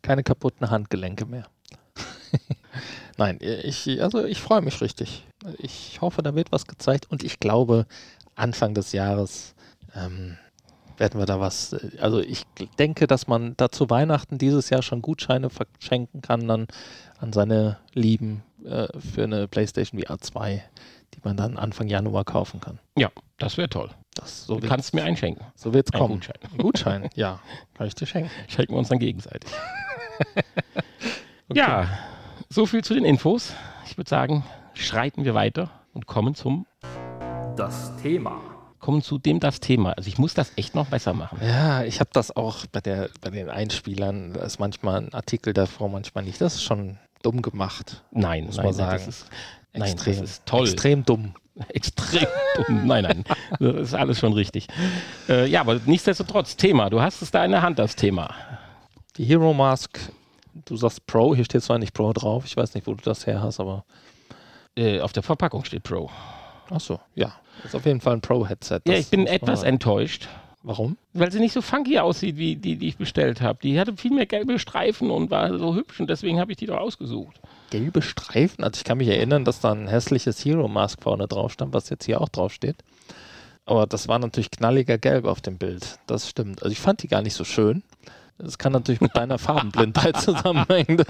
[0.00, 1.46] keine kaputten Handgelenke mehr.
[3.18, 5.24] Nein, ich, also ich freue mich richtig.
[5.58, 7.86] Ich hoffe, da wird was gezeigt und ich glaube,
[8.34, 9.54] Anfang des Jahres
[9.94, 10.38] ähm,
[10.96, 11.74] werden wir da was.
[11.74, 12.44] äh, Also ich
[12.78, 16.68] denke, dass man da zu Weihnachten dieses Jahr schon Gutscheine verschenken kann dann
[17.18, 20.64] an seine Lieben äh, für eine PlayStation VR 2,
[21.14, 22.78] die man dann Anfang Januar kaufen kann.
[22.96, 23.90] Ja, das wäre toll.
[24.14, 25.46] Das, so Du wird kannst mir einschenken.
[25.54, 26.14] so wird's Ein kommen.
[26.14, 26.36] Gutschein.
[26.58, 27.40] Gutschein, ja,
[27.74, 28.30] kann ich dir schenken.
[28.48, 29.50] Schenken wir uns dann gegenseitig.
[31.54, 31.86] Ja,
[32.48, 33.52] so viel zu den Infos.
[33.86, 34.44] Ich würde sagen,
[34.74, 36.66] schreiten wir weiter und kommen zum
[37.56, 38.40] Das Thema.
[38.78, 39.92] kommen zu dem das Thema.
[39.92, 41.38] Also ich muss das echt noch besser machen.
[41.42, 45.52] Ja, ich habe das auch bei, der, bei den Einspielern, da ist manchmal ein Artikel
[45.52, 46.40] davor, manchmal nicht.
[46.40, 48.02] Das ist schon dumm gemacht.
[48.12, 49.26] Nein, Muss nein, man nein, das ist,
[49.72, 50.64] nein, Extrem, das ist toll.
[50.68, 51.34] Extrem dumm.
[51.68, 52.86] Extrem dumm.
[52.86, 53.24] Nein, nein,
[53.60, 54.68] das ist alles schon richtig.
[55.28, 56.88] Äh, ja, aber nichtsdestotrotz, Thema.
[56.88, 58.34] Du hast es da in der Hand, das Thema.
[59.18, 59.98] Die Hero Mask,
[60.64, 63.26] du sagst Pro, hier steht zwar nicht Pro drauf, ich weiß nicht, wo du das
[63.26, 63.84] her hast, aber
[64.74, 66.10] Äh, auf der Verpackung steht Pro.
[66.70, 67.34] ach so, ja.
[67.64, 68.80] Ist auf jeden Fall ein Pro-Headset.
[68.86, 70.26] Ja, ich bin etwas enttäuscht,
[70.64, 70.96] Warum?
[71.12, 73.58] weil sie nicht so funky aussieht, wie die, die ich bestellt habe.
[73.62, 76.66] Die hatte viel mehr gelbe Streifen und war so hübsch und deswegen habe ich die
[76.66, 77.40] doch ausgesucht.
[77.70, 78.62] Gelbe Streifen?
[78.62, 81.90] Also ich kann mich erinnern, dass da ein hässliches Hero Mask vorne drauf stand, was
[81.90, 82.76] jetzt hier auch drauf steht.
[83.64, 85.98] Aber das war natürlich knalliger Gelb auf dem Bild.
[86.06, 86.62] Das stimmt.
[86.62, 87.82] Also ich fand die gar nicht so schön.
[88.38, 91.04] Das kann natürlich mit deiner Farbenblindheit zusammenhängen.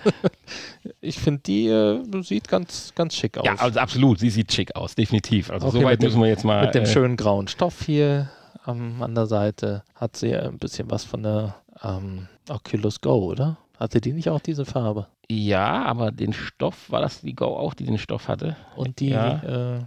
[1.00, 3.46] Ich finde, die äh, sieht ganz, ganz schick aus.
[3.46, 4.18] Ja, also absolut.
[4.18, 5.50] Sie sieht schick aus, definitiv.
[5.50, 6.66] Also Okay, soweit müssen wir jetzt mal.
[6.66, 8.30] Mit dem äh, schönen grauen Stoff hier
[8.66, 13.56] ähm, an der Seite hat sie ein bisschen was von der ähm, Oculus Go, oder?
[13.78, 15.06] Hatte die nicht auch diese Farbe?
[15.28, 18.56] Ja, aber den Stoff, war das die Go auch, die den Stoff hatte?
[18.76, 19.76] Und die, Ja.
[19.76, 19.80] äh,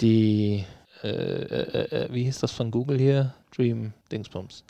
[0.00, 0.64] die,
[1.02, 3.34] äh, äh, äh, wie hieß das von Google hier?
[3.56, 4.64] Dream Dingsbums.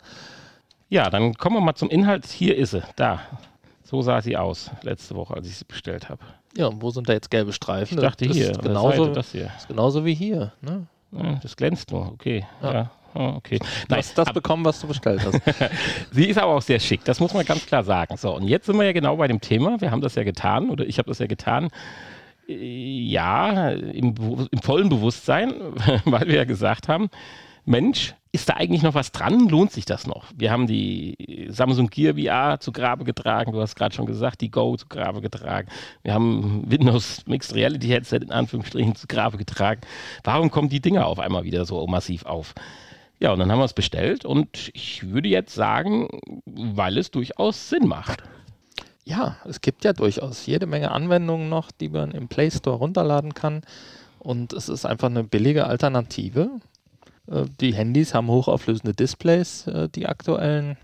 [0.89, 2.25] Ja, dann kommen wir mal zum Inhalt.
[2.27, 3.19] Hier ist sie, da.
[3.83, 6.21] So sah sie aus letzte Woche, als ich sie bestellt habe.
[6.55, 7.97] Ja, und wo sind da jetzt gelbe Streifen?
[7.97, 9.51] Ich dachte das hier, ist genauso, Seite, das hier.
[9.57, 10.53] ist genauso wie hier.
[10.61, 10.87] Ne?
[11.11, 12.45] Ja, das glänzt nur, okay.
[12.61, 12.73] Ja.
[12.73, 12.91] Ja.
[13.15, 13.59] Oh, okay.
[13.87, 15.41] Du hast das bekommen, was du bestellt hast.
[16.11, 18.17] Sie ist aber auch sehr schick, das muss man ganz klar sagen.
[18.17, 19.79] So, und jetzt sind wir ja genau bei dem Thema.
[19.81, 21.69] Wir haben das ja getan, oder ich habe das ja getan.
[22.47, 24.15] Äh, Ja, im,
[24.51, 25.53] im vollen Bewusstsein,
[26.05, 27.09] weil wir ja gesagt haben,
[27.65, 29.49] Mensch, ist da eigentlich noch was dran?
[29.49, 30.25] Lohnt sich das noch?
[30.35, 34.51] Wir haben die Samsung Gear VR zu Grabe getragen, du hast gerade schon gesagt, die
[34.51, 35.67] Go zu Grabe getragen.
[36.03, 39.81] Wir haben Windows Mixed Reality Headset in Anführungsstrichen zu Grabe getragen.
[40.23, 42.53] Warum kommen die Dinger auf einmal wieder so massiv auf?
[43.19, 46.07] Ja, und dann haben wir es bestellt und ich würde jetzt sagen,
[46.45, 48.23] weil es durchaus Sinn macht.
[49.03, 53.33] Ja, es gibt ja durchaus jede Menge Anwendungen noch, die man im Play Store runterladen
[53.33, 53.61] kann.
[54.19, 56.49] Und es ist einfach eine billige Alternative.
[57.29, 60.77] Äh, Die Handys haben hochauflösende Displays, äh, die aktuellen.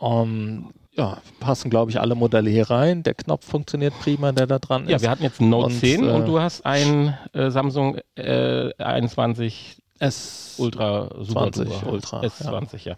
[0.00, 3.02] Ähm, ja, passen, glaube ich, alle Modelle hier rein.
[3.02, 5.02] Der Knopf funktioniert prima, der da dran Ja, ist.
[5.02, 8.72] wir hatten jetzt ein Note Und, 10 äh, und du hast ein äh, Samsung äh,
[8.78, 11.92] 21 es Ultra Super 20 Duper.
[11.92, 12.96] Ultra, S20, ja.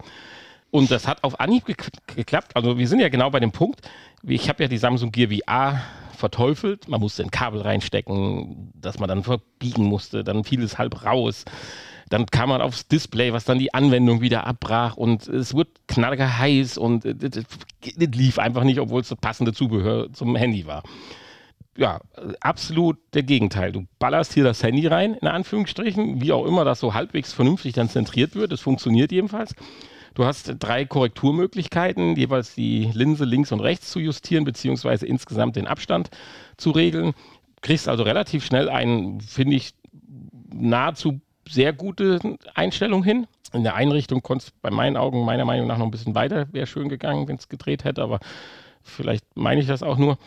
[0.70, 2.56] Und das hat auf Anhieb gek geklappt.
[2.56, 3.82] Also wir sind ja genau bei dem Punkt.
[4.22, 5.82] Ich habe ja die Samsung Gear VR
[6.16, 6.88] verteufelt.
[6.88, 10.24] Man musste ein Kabel reinstecken, das man dann verbiegen musste.
[10.24, 11.44] Dann fiel es halb raus.
[12.08, 16.38] Dann kam man aufs Display, was dann die Anwendung wieder abbrach und es wurde knalliger
[16.38, 17.44] heiß und äh, das
[17.80, 20.82] das lief einfach nicht, obwohl es das passende Zubehör zum Handy war
[21.76, 22.00] ja,
[22.40, 23.72] absolut der Gegenteil.
[23.72, 27.72] Du ballerst hier das Handy rein, in Anführungsstrichen, wie auch immer das so halbwegs vernünftig
[27.72, 28.52] dann zentriert wird.
[28.52, 29.54] Es funktioniert jedenfalls.
[30.14, 35.66] Du hast drei Korrekturmöglichkeiten, jeweils die Linse links und rechts zu justieren, beziehungsweise insgesamt den
[35.66, 36.10] Abstand
[36.58, 37.14] zu regeln.
[37.62, 39.72] Kriegst also relativ schnell einen, finde ich,
[40.52, 42.18] nahezu sehr gute
[42.54, 43.26] Einstellung hin.
[43.54, 46.46] In der Einrichtung konnte es bei meinen Augen meiner Meinung nach noch ein bisschen weiter,
[46.52, 48.20] wäre schön gegangen, wenn es gedreht hätte, aber
[48.82, 50.18] vielleicht meine ich das auch nur.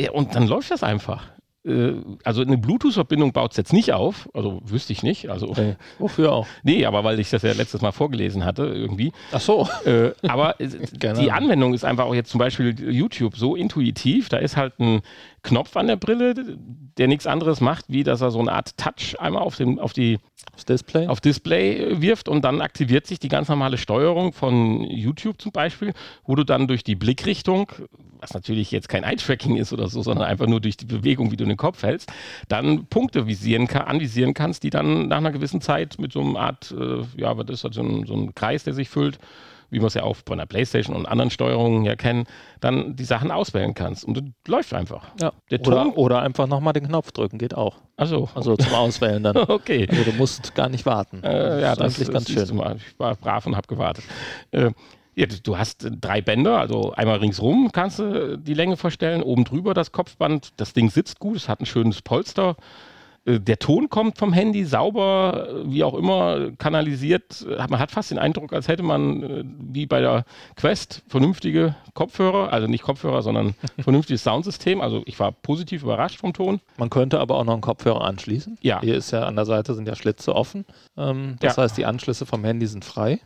[0.00, 1.24] Ja, und dann läuft das einfach.
[1.64, 1.92] Äh,
[2.24, 5.28] Also eine Bluetooth-Verbindung baut es jetzt nicht auf, also wüsste ich nicht.
[5.28, 6.46] Also Nee, wofür auch?
[6.62, 9.12] nee, aber weil ich das ja letztes Mal vorgelesen hatte irgendwie.
[9.30, 9.68] Ach so.
[9.84, 11.30] Äh, aber die.
[11.30, 14.30] Anwendung ist einfach auch jetzt zum Beispiel YouTube so intuitiv.
[14.30, 15.02] Da ist halt ein
[15.42, 16.34] Knopf an der Brille,
[16.96, 19.92] der nichts anderes macht, wie dass er so eine Art Touch einmal auf, den, auf
[19.92, 20.18] die
[20.54, 21.08] Das Display?
[21.08, 25.92] auf Display wirft und dann aktiviert sich die ganz normale Steuerung von YouTube zum Beispiel,
[26.24, 27.70] wo du dann durch die Blickrichtung,
[28.20, 31.36] was natürlich jetzt kein Eye-Tracking ist oder so, sondern einfach nur durch die Bewegung, wie
[31.36, 32.12] du den Kopf hältst,
[32.48, 36.38] dann Punkte visieren kann, anvisieren kannst, die dann nach einer gewissen Zeit mit so einer
[36.38, 39.18] Art, äh, ja, was ist das, so ein, so ein Kreis, der sich füllt,
[39.70, 42.26] wie wir es ja auch bei einer Playstation und anderen Steuerungen ja kennen,
[42.60, 44.04] dann die Sachen auswählen kannst.
[44.04, 45.06] Und das läuft einfach.
[45.20, 45.32] ja.
[45.50, 47.76] der oder, oder einfach nochmal den Knopf drücken, geht auch.
[47.96, 49.36] Also, Also zum Auswählen dann.
[49.48, 49.86] okay.
[49.88, 51.22] Also du musst gar nicht warten.
[51.22, 52.56] Äh, ja, das ist eigentlich ganz schön.
[52.56, 52.76] Mal.
[52.76, 54.04] Ich war brav und habe gewartet.
[54.50, 54.72] Äh,
[55.20, 59.44] ja, du- hast äh, drei Bänder, also einmal ringsrum kannst du die Länge verstellen, oben
[59.44, 60.50] drüber das Kopfband.
[60.56, 62.56] Das Ding sitzt gut, es hat ein schönes Polster.
[63.26, 67.44] Äh, Der Ton kommt vom Handy sauber, äh, wie auch immer, kanalisiert.
[67.46, 70.24] Äh, Man hat fast den Eindruck, als hätte man äh, wie bei der
[70.56, 74.80] Quest vernünftige Kopfhörer, also nicht Kopfhörer, sondern vernünftiges Soundsystem.
[74.80, 76.60] Also ich war positiv überrascht vom Ton.
[76.78, 78.56] Man könnte aber auch noch einen Kopfhörer anschließen.
[78.62, 78.80] Ja.
[78.80, 80.64] Hier ist ja an der Seite sind ja Schlitze offen.
[80.96, 81.62] Ähm, das Ja.
[81.64, 83.20] heißt, die Anschlüsse vom Handy sind frei.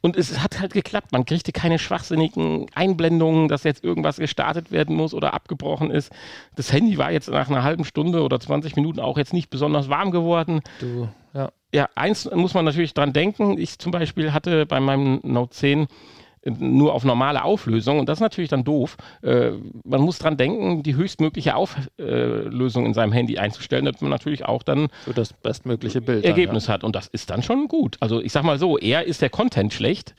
[0.00, 1.12] Und es hat halt geklappt.
[1.12, 6.12] Man kriegte keine schwachsinnigen Einblendungen, dass jetzt irgendwas gestartet werden muss oder abgebrochen ist.
[6.56, 9.88] Das Handy war jetzt nach einer halben Stunde oder 20 Minuten auch jetzt nicht besonders
[9.88, 10.60] warm geworden.
[10.80, 11.50] Du, ja.
[11.74, 13.58] Ja, eins muss man natürlich dran denken.
[13.58, 15.86] Ich zum Beispiel hatte bei meinem Note 10
[16.50, 18.96] nur auf normale Auflösung und das ist natürlich dann doof.
[19.22, 19.50] Äh,
[19.84, 24.62] man muss dran denken, die höchstmögliche Auflösung in seinem Handy einzustellen, damit man natürlich auch
[24.62, 26.24] dann Für das bestmögliche Bild.
[26.24, 26.84] Ergebnis hat.
[26.84, 27.96] Und das ist dann schon gut.
[28.00, 30.14] Also ich sag mal so, eher ist der Content schlecht,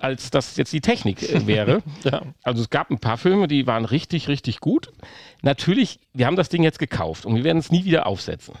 [0.00, 1.82] als dass jetzt die Technik äh, wäre.
[2.02, 2.22] Dann, ja.
[2.42, 4.90] Also es gab ein paar Filme, die waren richtig, richtig gut.
[5.42, 8.54] Natürlich, wir haben das Ding jetzt gekauft und wir werden es nie wieder aufsetzen.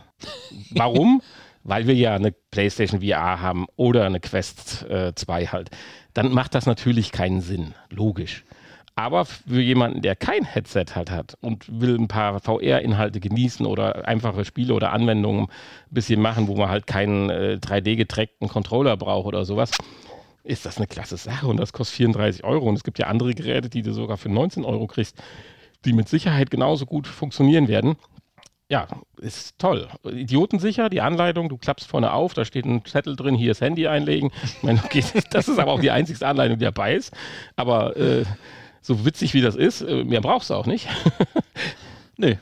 [0.70, 1.22] Warum?
[1.62, 5.70] Weil wir ja eine PlayStation VR haben oder eine Quest äh, 2 halt.
[6.14, 7.74] Dann macht das natürlich keinen Sinn.
[7.90, 8.44] Logisch.
[8.96, 14.06] Aber für jemanden, der kein Headset halt hat und will ein paar VR-Inhalte genießen oder
[14.06, 15.48] einfache Spiele oder Anwendungen ein
[15.94, 19.70] bisschen machen, wo man halt keinen äh, 3D-getrackten Controller braucht oder sowas,
[20.42, 22.68] ist das eine klasse Sache und das kostet 34 Euro.
[22.68, 25.16] Und es gibt ja andere Geräte, die du sogar für 19 Euro kriegst,
[25.84, 27.96] die mit Sicherheit genauso gut funktionieren werden.
[28.70, 28.86] Ja,
[29.20, 29.88] ist toll.
[30.04, 33.88] Idiotensicher, die Anleitung, du klappst vorne auf, da steht ein Zettel drin, hier das Handy
[33.88, 34.30] einlegen.
[34.44, 35.02] Ich meine, okay,
[35.32, 37.12] das ist aber auch die einzigste Anleitung, die dabei ist.
[37.56, 38.24] Aber äh,
[38.80, 40.88] so witzig wie das ist, äh, mehr brauchst du auch nicht.
[42.16, 42.38] Nee.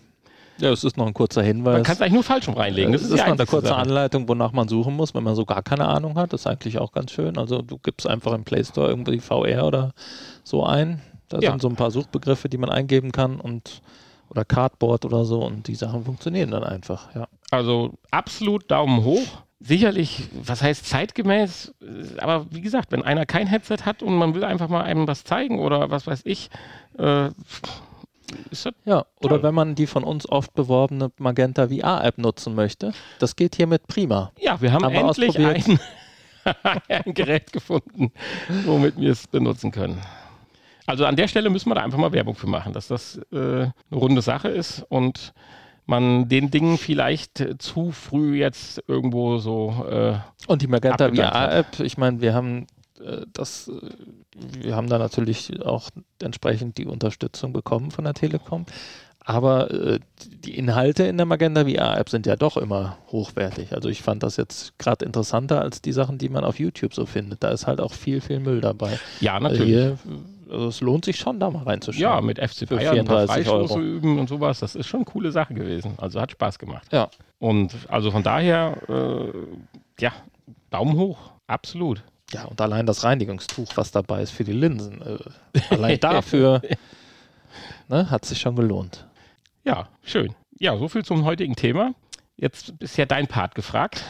[0.58, 1.74] Ja, es ist noch ein kurzer Hinweis.
[1.74, 2.92] Man kann es eigentlich nur falsch reinlegen.
[2.92, 3.78] Das das ist, ist noch eine kurze Sache.
[3.80, 6.32] Anleitung, wonach man suchen muss, wenn man so gar keine Ahnung hat.
[6.32, 7.38] Das ist eigentlich auch ganz schön.
[7.38, 9.92] Also du gibst einfach im Play Store irgendwie VR oder
[10.42, 11.00] so ein.
[11.28, 11.50] Da Ja.
[11.50, 13.82] sind so ein paar Suchbegriffe, die man eingeben kann und
[14.30, 17.14] oder Cardboard oder so und die Sachen funktionieren dann einfach.
[17.14, 17.28] Ja.
[17.50, 19.26] Also absolut Daumen hoch.
[19.60, 21.74] sicherlich, was heißt zeitgemäß,
[22.18, 25.24] aber wie gesagt, wenn einer kein Headset hat und man will einfach mal einem was
[25.24, 26.50] zeigen oder was weiß ich,
[26.98, 27.30] äh,
[28.50, 29.42] ist das ja, oder toll.
[29.42, 34.32] wenn man die von uns oft beworbene Magenta VR-App nutzen möchte, das geht hiermit prima.
[34.38, 35.80] Ja, wir haben, haben endlich wir ein,
[36.88, 38.12] ein Gerät gefunden,
[38.64, 40.00] womit wir es benutzen können.
[40.88, 43.36] Also an der Stelle müssen wir da einfach mal Werbung für machen, dass das äh,
[43.36, 45.34] eine runde Sache ist und
[45.84, 49.84] man den Dingen vielleicht zu früh jetzt irgendwo so.
[49.86, 50.14] Äh,
[50.46, 52.66] und die Magenta VR-App, ich meine, wir haben
[53.04, 55.90] äh, das, äh, wir haben da natürlich auch
[56.22, 58.64] entsprechend die Unterstützung bekommen von der Telekom.
[59.20, 59.98] Aber äh,
[60.42, 63.74] die Inhalte in der Magenta VR-App sind ja doch immer hochwertig.
[63.74, 67.04] Also ich fand das jetzt gerade interessanter als die Sachen, die man auf YouTube so
[67.04, 67.44] findet.
[67.44, 68.98] Da ist halt auch viel, viel Müll dabei.
[69.20, 69.66] Ja, natürlich.
[69.66, 69.98] Hier,
[70.50, 72.02] also es lohnt sich schon, da mal reinzuschauen.
[72.02, 74.60] Ja, mit FC Bayern ein paar Freistoße üben und sowas.
[74.60, 75.94] Das ist schon eine coole Sache gewesen.
[75.98, 76.86] Also hat Spaß gemacht.
[76.92, 77.08] Ja.
[77.38, 80.12] Und also von daher, äh, ja,
[80.70, 81.18] Daumen hoch.
[81.46, 82.02] Absolut.
[82.32, 85.00] Ja, und allein das Reinigungstuch, was dabei ist für die Linsen.
[85.02, 85.18] Äh,
[85.74, 86.60] allein dafür
[87.88, 89.06] ne, hat sich schon gelohnt.
[89.64, 90.34] Ja, schön.
[90.58, 91.94] Ja, so viel zum heutigen Thema.
[92.36, 94.04] Jetzt ist ja dein Part gefragt.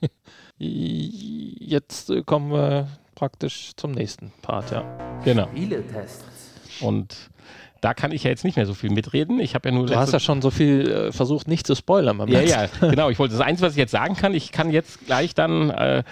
[0.58, 4.84] Jetzt kommen wir praktisch zum nächsten Part, ja.
[5.24, 5.48] Genau.
[5.48, 6.24] Spieletests.
[6.80, 7.16] Und
[7.80, 9.40] da kann ich ja jetzt nicht mehr so viel mitreden.
[9.40, 9.86] Ich habe ja nur.
[9.86, 12.26] Du hast ja schon so viel äh, versucht, nicht zu spoilern.
[12.28, 13.10] ja, ja, genau.
[13.10, 16.04] Ich wollte das Einzige, was ich jetzt sagen kann, ich kann jetzt gleich dann äh,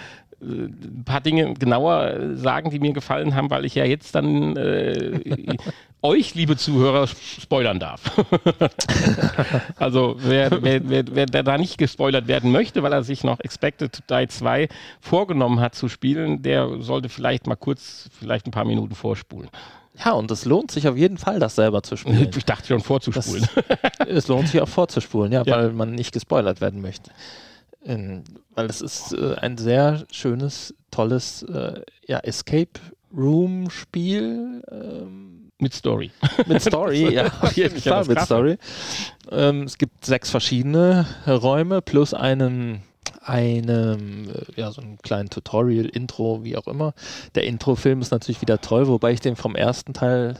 [0.45, 5.19] ein paar Dinge genauer sagen, die mir gefallen haben, weil ich ja jetzt dann äh,
[6.01, 8.01] euch, liebe Zuhörer, spoilern darf.
[9.77, 13.91] also wer, wer, wer, wer, da nicht gespoilert werden möchte, weil er sich noch Expected
[13.93, 14.67] to Die 2
[15.01, 19.49] vorgenommen hat zu spielen, der sollte vielleicht mal kurz, vielleicht ein paar Minuten vorspulen.
[20.03, 22.29] Ja, und es lohnt sich auf jeden Fall, das selber zu spielen.
[22.35, 23.47] Ich dachte schon vorzuspulen.
[23.97, 27.11] Das, es lohnt sich auch vorzuspulen, ja, ja, weil man nicht gespoilert werden möchte.
[27.85, 28.23] In,
[28.55, 32.79] weil es ist äh, ein sehr schönes, tolles äh, ja, Escape
[33.15, 34.63] Room Spiel.
[34.71, 36.11] Ähm, mit Story.
[36.47, 38.57] Mit Story, ja, auf jeden Fall mit Story.
[39.31, 42.81] Ähm, es gibt sechs verschiedene Räume plus einen
[43.21, 46.93] einem, äh, ja, so einem kleinen Tutorial, Intro, wie auch immer.
[47.35, 50.37] Der Intro-Film ist natürlich wieder toll, wobei ich den vom ersten Teil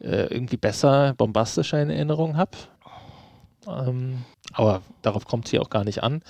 [0.00, 2.50] äh, irgendwie besser, bombastischer in Erinnerung habe.
[3.66, 6.22] Ähm, aber darauf kommt es hier auch gar nicht an.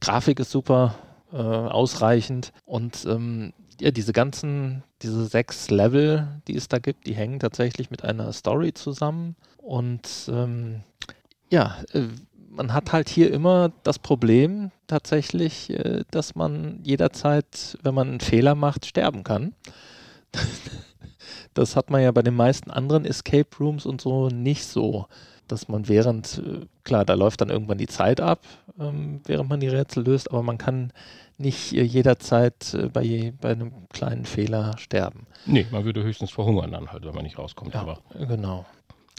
[0.00, 0.94] Grafik ist super,
[1.32, 7.14] äh, ausreichend und ähm, ja, diese ganzen, diese sechs Level, die es da gibt, die
[7.14, 10.82] hängen tatsächlich mit einer Story zusammen und ähm,
[11.50, 12.02] ja, äh,
[12.50, 18.20] man hat halt hier immer das Problem tatsächlich, äh, dass man jederzeit, wenn man einen
[18.20, 19.54] Fehler macht, sterben kann.
[21.54, 25.06] das hat man ja bei den meisten anderen Escape Rooms und so nicht so
[25.48, 28.40] dass man während, äh, klar, da läuft dann irgendwann die Zeit ab,
[28.78, 30.92] ähm, während man die Rätsel löst, aber man kann
[31.38, 35.26] nicht äh, jederzeit äh, bei, bei einem kleinen Fehler sterben.
[35.46, 37.74] Nee, man würde höchstens verhungern dann halt, wenn man nicht rauskommt.
[37.74, 37.98] Ja, aber.
[38.26, 38.64] genau.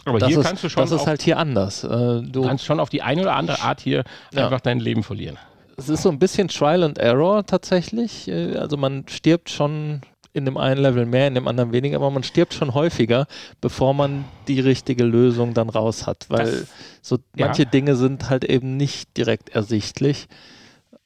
[0.05, 0.83] Aber das hier ist, kannst du schon.
[0.83, 1.81] Das ist halt hier anders.
[1.81, 4.43] Du kannst schon auf die eine oder andere Art hier ja.
[4.45, 5.39] einfach dein Leben verlieren.
[5.77, 8.31] Es ist so ein bisschen Trial and Error tatsächlich.
[8.31, 10.01] Also man stirbt schon
[10.35, 13.25] in dem einen Level mehr, in dem anderen weniger, aber man stirbt schon häufiger,
[13.61, 16.67] bevor man die richtige Lösung dann raus hat, weil das,
[17.01, 17.69] so manche ja.
[17.69, 20.27] Dinge sind halt eben nicht direkt ersichtlich.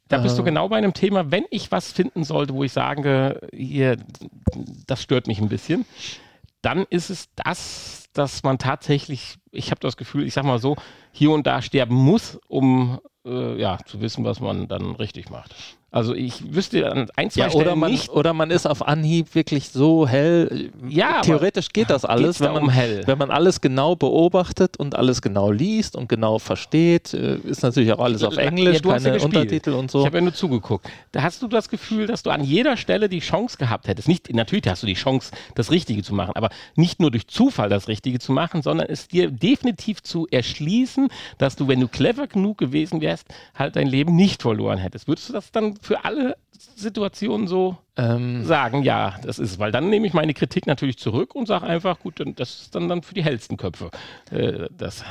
[0.07, 0.45] Da bist du äh.
[0.45, 3.97] genau bei einem Thema, wenn ich was finden sollte, wo ich sage, hier,
[4.87, 5.85] das stört mich ein bisschen,
[6.63, 10.75] dann ist es das, dass man tatsächlich, ich habe das Gefühl, ich sag mal so,
[11.11, 15.55] hier und da sterben muss, um äh, ja, zu wissen, was man dann richtig macht.
[15.91, 18.09] Also ich wüsste an ein, zwei ja, oder man, nicht.
[18.09, 20.69] Oder man ist auf Anhieb wirklich so hell.
[20.87, 23.01] Ja, Theoretisch geht das alles, wenn man, um hell.
[23.07, 27.15] wenn man alles genau beobachtet und alles genau liest und genau versteht.
[27.15, 30.01] Äh, ist natürlich auch alles auf Englisch, ja, keine ja Untertitel und so.
[30.01, 30.87] Ich habe ja nur zugeguckt.
[31.11, 34.07] Da hast du das Gefühl, dass du an jeder Stelle die Chance gehabt hättest.
[34.07, 37.69] Nicht, natürlich hast du die Chance, das Richtige zu machen, aber nicht nur durch Zufall
[37.69, 42.27] das Richtige zu machen, sondern es dir definitiv zu erschließen, dass du, wenn du clever
[42.27, 45.07] genug gewesen wärst, halt dein Leben nicht verloren hättest.
[45.07, 46.35] Würdest du das dann für alle
[46.75, 51.35] Situationen so ähm, sagen, ja, das ist, weil dann nehme ich meine Kritik natürlich zurück
[51.35, 53.91] und sage einfach, gut, das ist dann, dann für die hellsten Köpfe.
[54.31, 55.03] Äh, das.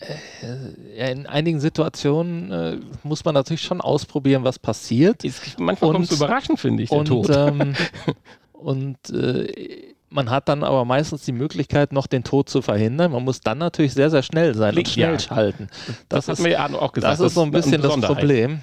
[0.00, 5.24] Äh, in einigen Situationen äh, muss man natürlich schon ausprobieren, was passiert.
[5.24, 7.30] Ist, manchmal kommt es überraschend, finde ich, der und, Tod.
[7.30, 7.74] Ähm,
[8.52, 13.12] und äh, man hat dann aber meistens die Möglichkeit, noch den Tod zu verhindern.
[13.12, 15.18] Man muss dann natürlich sehr, sehr schnell sein Klick, und schnell ja.
[15.18, 15.68] schalten.
[16.08, 17.20] Das, das hat mir ja auch gesagt.
[17.20, 18.62] Das ist so ein bisschen das Problem.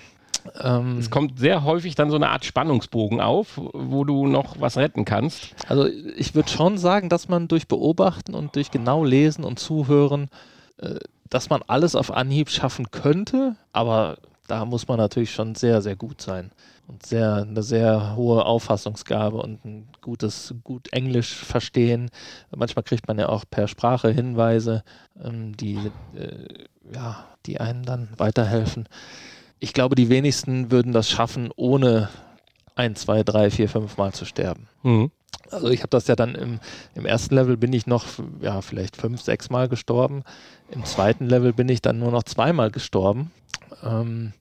[0.62, 4.78] Ähm, es kommt sehr häufig dann so eine Art Spannungsbogen auf, wo du noch was
[4.78, 5.56] retten kannst.
[5.68, 10.30] Also ich würde schon sagen, dass man durch Beobachten und durch genau Lesen und Zuhören,
[10.78, 10.96] äh,
[11.30, 14.18] dass man alles auf Anhieb schaffen könnte, aber
[14.48, 16.52] da muss man natürlich schon sehr, sehr gut sein
[16.88, 22.10] und sehr, eine sehr hohe Auffassungsgabe und ein gutes, gut Englisch verstehen.
[22.56, 24.84] Manchmal kriegt man ja auch per Sprache Hinweise,
[25.24, 25.80] ähm, die,
[26.16, 28.88] äh, ja, die einem dann weiterhelfen.
[29.60, 32.10] Ich glaube, die wenigsten würden das schaffen, ohne
[32.76, 34.68] ein, zwei, drei, vier, fünf Mal zu sterben.
[34.84, 35.12] Mhm.
[35.52, 36.60] Also ich habe das ja dann im,
[36.96, 38.06] im ersten Level bin ich noch,
[38.42, 40.24] ja, vielleicht fünf, sechs Mal gestorben.
[40.72, 43.32] Im zweiten Level bin ich dann nur noch zweimal gestorben.
[43.84, 44.34] Ähm,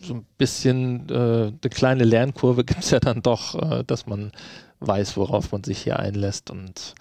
[0.00, 4.32] so ein bisschen äh, eine kleine Lernkurve gibt es ja dann doch, äh, dass man
[4.80, 6.94] weiß, worauf man sich hier einlässt und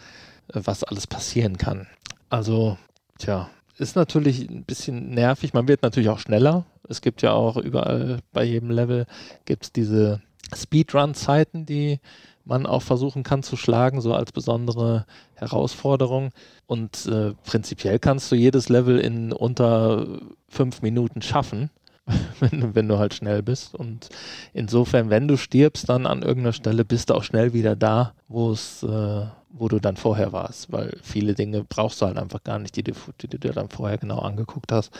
[0.53, 1.87] äh, was alles passieren kann.
[2.29, 2.77] Also,
[3.17, 5.53] tja, ist natürlich ein bisschen nervig.
[5.53, 6.65] Man wird natürlich auch schneller.
[6.87, 9.05] Es gibt ja auch überall bei jedem Level
[9.45, 10.21] gibt es diese
[10.53, 11.99] Speedrun-Zeiten, die
[12.43, 16.31] man auch versuchen kann zu schlagen, so als besondere Herausforderung.
[16.65, 20.19] Und äh, prinzipiell kannst du jedes Level in unter
[20.49, 21.69] fünf Minuten schaffen.
[22.39, 23.75] wenn, wenn, du halt schnell bist.
[23.75, 24.09] Und
[24.53, 28.51] insofern, wenn du stirbst, dann an irgendeiner Stelle bist du auch schnell wieder da, wo
[28.51, 32.59] es, äh, wo du dann vorher warst, weil viele Dinge brauchst du halt einfach gar
[32.59, 34.91] nicht, die du, die du dir dann vorher genau angeguckt hast.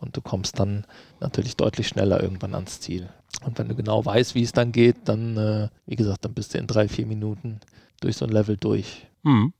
[0.00, 0.84] Und du kommst dann
[1.20, 3.08] natürlich deutlich schneller irgendwann ans Ziel.
[3.44, 6.54] Und wenn du genau weißt, wie es dann geht, dann, äh, wie gesagt, dann bist
[6.54, 7.60] du in drei, vier Minuten
[8.00, 9.06] durch so ein Level durch.
[9.22, 9.52] Mhm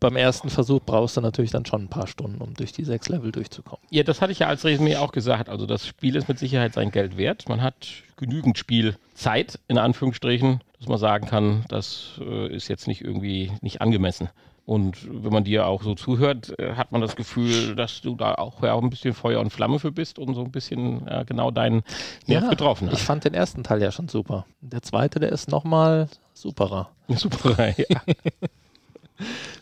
[0.00, 3.08] beim ersten Versuch brauchst du natürlich dann schon ein paar Stunden, um durch die sechs
[3.08, 3.84] Level durchzukommen.
[3.90, 5.48] Ja, das hatte ich ja als Resümee auch gesagt.
[5.48, 7.48] Also das Spiel ist mit Sicherheit sein Geld wert.
[7.48, 13.02] Man hat genügend Spielzeit, in Anführungsstrichen, dass man sagen kann, das äh, ist jetzt nicht
[13.02, 14.28] irgendwie nicht angemessen.
[14.68, 18.34] Und wenn man dir auch so zuhört, äh, hat man das Gefühl, dass du da
[18.34, 21.50] auch, ja, ein bisschen Feuer und Flamme für bist und so ein bisschen ja, genau
[21.50, 21.82] deinen
[22.26, 22.98] Nerv ja, getroffen hast.
[22.98, 24.44] Ich fand den ersten Teil ja schon super.
[24.60, 26.90] Der zweite, der ist nochmal superer.
[27.08, 28.02] Superer, ja.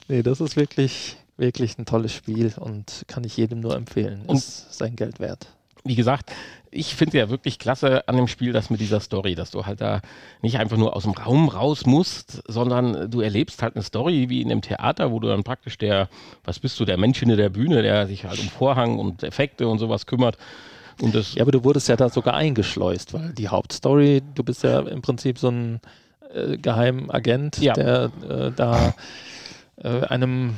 [0.09, 4.23] nee, das ist wirklich, wirklich ein tolles Spiel und kann ich jedem nur empfehlen.
[4.27, 5.49] Und ist sein Geld wert.
[5.85, 6.33] Wie gesagt,
[6.71, 9.81] ich finde ja wirklich klasse an dem Spiel, das mit dieser Story, dass du halt
[9.81, 10.01] da
[10.43, 14.43] nicht einfach nur aus dem Raum raus musst, sondern du erlebst halt eine Story wie
[14.43, 16.09] in einem Theater, wo du dann praktisch der,
[16.45, 19.69] was bist du, der Mensch hinter der Bühne, der sich halt um Vorhang und Effekte
[19.69, 20.37] und sowas kümmert.
[21.01, 24.63] Und das ja, aber du wurdest ja da sogar eingeschleust, weil die Hauptstory, du bist
[24.63, 25.81] ja im Prinzip so ein
[26.35, 27.75] äh, Geheimagent, ja.
[27.75, 28.95] der äh, da
[29.83, 30.57] einem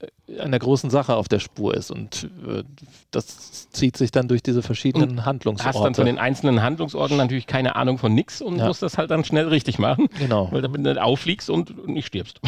[0.00, 2.64] äh, einer großen Sache auf der Spur ist und äh,
[3.10, 5.78] das zieht sich dann durch diese verschiedenen und Handlungsorte.
[5.78, 8.66] Hast dann von den einzelnen Handlungsorten natürlich keine Ahnung von nix und ja.
[8.66, 10.08] musst das halt dann schnell richtig machen.
[10.18, 10.48] Genau.
[10.50, 12.40] Weil damit du nicht auffliegst und nicht stirbst.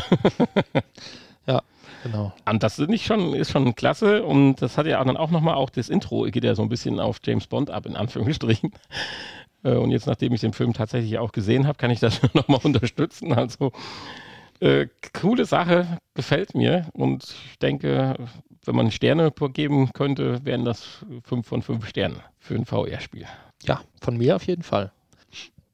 [1.46, 1.62] ja.
[2.02, 2.32] Genau.
[2.48, 5.54] Und das ist, nicht schon, ist schon klasse und das hat ja dann auch nochmal
[5.54, 8.72] auch das Intro, geht ja so ein bisschen auf James Bond ab, in Anführungsstrichen.
[9.64, 13.32] Und jetzt, nachdem ich den Film tatsächlich auch gesehen habe, kann ich das nochmal unterstützen.
[13.32, 13.72] Also
[14.60, 16.88] äh, coole Sache, gefällt mir.
[16.92, 18.16] Und ich denke,
[18.64, 23.26] wenn man Sterne geben könnte, wären das fünf von fünf Sternen für ein VR-Spiel.
[23.62, 24.92] Ja, von mir auf jeden Fall.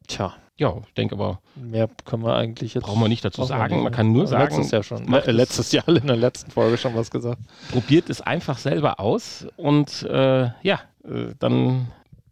[0.06, 0.34] Tja.
[0.56, 1.40] Ja, ich denke aber.
[1.56, 2.84] Mehr können wir eigentlich jetzt.
[2.84, 3.82] Brauchen wir nicht dazu sagen.
[3.82, 4.54] Man kann nur sagen.
[4.54, 5.12] Letztes Jahr schon.
[5.12, 7.40] Äh, letztes Jahr in der letzten Folge schon was gesagt.
[7.72, 11.88] Probiert es einfach selber aus und äh, ja, äh, dann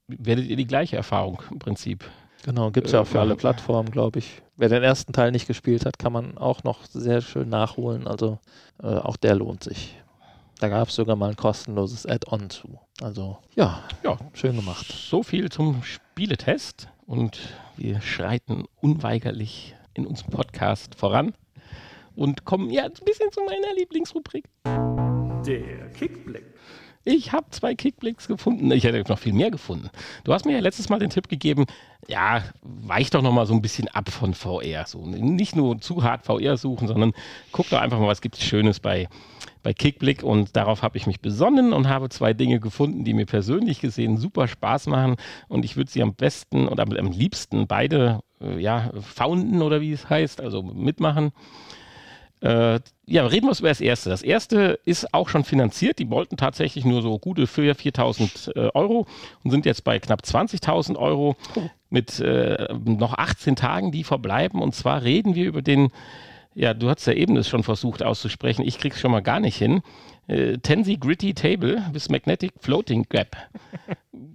[0.06, 2.04] werdet ihr die gleiche Erfahrung im Prinzip
[2.44, 4.42] Genau, gibt es ja auch für alle Plattformen, glaube ich.
[4.62, 8.06] Wer den ersten Teil nicht gespielt hat, kann man auch noch sehr schön nachholen.
[8.06, 8.38] Also
[8.80, 9.96] äh, auch der lohnt sich.
[10.60, 12.78] Da gab es sogar mal ein kostenloses Add-on zu.
[13.00, 14.86] Also ja, ja, schön gemacht.
[14.86, 17.40] So viel zum Spieletest und
[17.76, 21.32] wir schreiten unweigerlich in unserem Podcast voran
[22.14, 24.44] und kommen ja ein bisschen zu meiner Lieblingsrubrik.
[24.64, 26.51] Der Kickblick.
[27.04, 28.70] Ich habe zwei Kickblicks gefunden.
[28.70, 29.90] Ich hätte noch viel mehr gefunden.
[30.22, 31.66] Du hast mir ja letztes Mal den Tipp gegeben,
[32.06, 34.86] ja, weich doch noch mal so ein bisschen ab von VR.
[34.86, 37.12] So, nicht nur zu hart VR suchen, sondern
[37.50, 39.08] guck doch einfach mal, was gibt es Schönes bei,
[39.64, 40.22] bei Kickblick.
[40.22, 44.16] Und darauf habe ich mich besonnen und habe zwei Dinge gefunden, die mir persönlich gesehen
[44.16, 45.16] super Spaß machen.
[45.48, 49.92] Und ich würde sie am besten oder am liebsten beide, äh, ja, founden oder wie
[49.92, 51.32] es heißt, also mitmachen.
[52.42, 54.10] Äh, ja, reden wir über das erste.
[54.10, 56.00] Das erste ist auch schon finanziert.
[56.00, 59.06] Die wollten tatsächlich nur so gute 4.000 äh, Euro
[59.44, 61.36] und sind jetzt bei knapp 20.000 Euro
[61.88, 64.60] mit äh, noch 18 Tagen, die verbleiben.
[64.60, 65.90] Und zwar reden wir über den,
[66.54, 68.66] ja, du hast ja eben es schon versucht auszusprechen.
[68.66, 69.82] Ich krieg's schon mal gar nicht hin.
[70.26, 73.36] Äh, Tensi Gritty Table with Magnetic Floating Gap.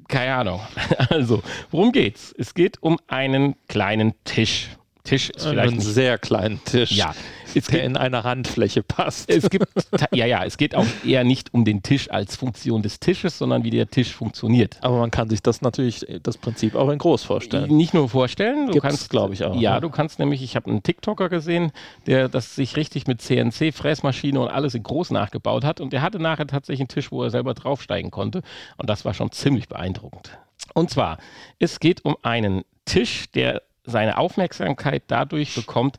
[0.08, 0.62] Keine Ahnung.
[1.10, 2.34] Also, worum geht's?
[2.38, 4.70] Es geht um einen kleinen Tisch.
[5.08, 7.14] Tisch ist vielleicht einen sehr kleinen Tisch, Ja,
[7.56, 9.30] es der gibt, in einer Handfläche passt.
[9.30, 9.68] es gibt,
[10.14, 13.64] ja, ja, es geht auch eher nicht um den Tisch als Funktion des Tisches, sondern
[13.64, 14.78] wie der Tisch funktioniert.
[14.82, 17.76] Aber man kann sich das natürlich, das Prinzip auch in groß vorstellen.
[17.76, 19.82] Nicht nur vorstellen, du Gibt's, kannst, glaub ich, auch, Ja, ne?
[19.82, 21.72] du kannst nämlich, ich habe einen TikToker gesehen,
[22.06, 26.02] der das sich richtig mit CNC, Fräsmaschine und alles in groß nachgebaut hat und der
[26.02, 28.42] hatte nachher tatsächlich einen Tisch, wo er selber draufsteigen konnte
[28.78, 30.38] und das war schon ziemlich beeindruckend.
[30.74, 31.18] Und zwar,
[31.60, 35.98] es geht um einen Tisch, der seine Aufmerksamkeit dadurch bekommt,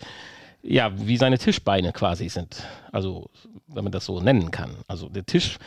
[0.63, 2.63] ja, wie seine Tischbeine quasi sind.
[2.93, 3.31] Also,
[3.67, 4.77] wenn man das so nennen kann.
[4.87, 5.59] Also der Tisch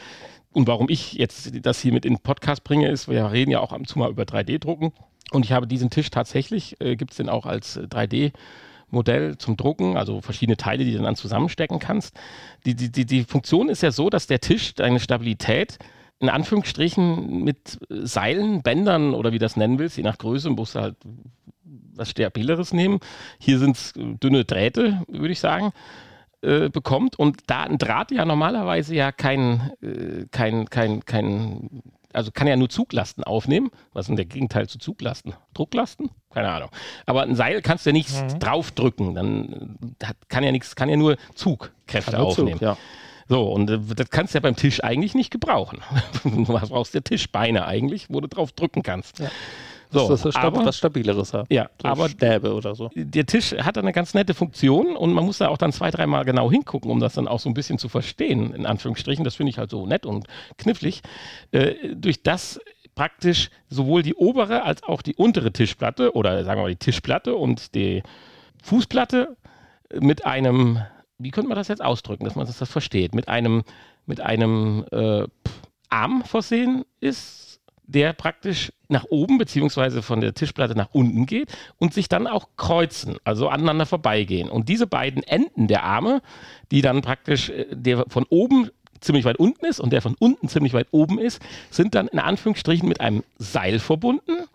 [0.53, 3.59] und warum ich jetzt das hier mit in den Podcast bringe, ist, wir reden ja
[3.59, 4.91] auch ab und zu mal über 3D-Drucken.
[5.31, 9.95] Und ich habe diesen Tisch tatsächlich, äh, gibt es den auch als 3D-Modell zum Drucken,
[9.95, 12.19] also verschiedene Teile, die du dann zusammenstecken kannst.
[12.65, 15.77] Die, die, die, die Funktion ist ja so, dass der Tisch deine Stabilität
[16.19, 20.81] in Anführungsstrichen mit Seilen, Bändern oder wie das nennen willst, je nach Größe, musst du
[20.81, 20.95] halt
[21.95, 22.99] was Stabileres nehmen.
[23.39, 25.71] Hier sind es dünne Drähte, würde ich sagen
[26.41, 31.81] äh, bekommt und da ein Draht ja normalerweise ja kein, äh, kein, kein, kein,
[32.13, 33.69] also kann ja nur Zuglasten aufnehmen.
[33.93, 35.33] Was ist denn der Gegenteil zu Zuglasten?
[35.53, 36.09] Drucklasten?
[36.33, 36.69] Keine Ahnung.
[37.05, 38.39] Aber ein Seil kannst du ja nicht Mhm.
[38.39, 39.15] draufdrücken.
[39.15, 42.59] Dann äh, kann ja nichts, kann ja nur Zugkräfte Nur Zug, aufnehmen.
[42.61, 42.75] ja.
[43.29, 45.79] So, und äh, das kannst du ja beim Tisch eigentlich nicht gebrauchen.
[46.23, 49.19] du brauchst ja Tischbeine eigentlich, wo du drauf drücken kannst.
[49.19, 49.29] Ja.
[49.91, 51.47] So, das ist aber, was Stabileres haben.
[51.51, 52.89] ja, So aber Stäbe oder so.
[52.95, 56.23] der Tisch hat eine ganz nette Funktion und man muss da auch dann zwei, dreimal
[56.25, 59.25] genau hingucken, um das dann auch so ein bisschen zu verstehen, in Anführungsstrichen.
[59.25, 60.27] Das finde ich halt so nett und
[60.57, 61.01] knifflig.
[61.51, 62.59] Äh, durch das
[62.95, 67.35] praktisch sowohl die obere als auch die untere Tischplatte oder sagen wir mal die Tischplatte
[67.35, 68.03] und die
[68.63, 69.35] Fußplatte
[69.99, 70.79] mit einem,
[71.17, 73.63] wie könnte man das jetzt ausdrücken, dass man das, das versteht, mit einem,
[74.05, 75.25] mit einem äh,
[75.89, 77.50] Arm versehen ist,
[77.93, 82.49] der praktisch nach oben beziehungsweise von der Tischplatte nach unten geht und sich dann auch
[82.57, 84.49] kreuzen, also aneinander vorbeigehen.
[84.49, 86.21] Und diese beiden Enden der Arme,
[86.71, 88.69] die dann praktisch äh, der von oben
[88.99, 92.19] ziemlich weit unten ist und der von unten ziemlich weit oben ist, sind dann in
[92.19, 94.45] Anführungsstrichen mit einem Seil verbunden,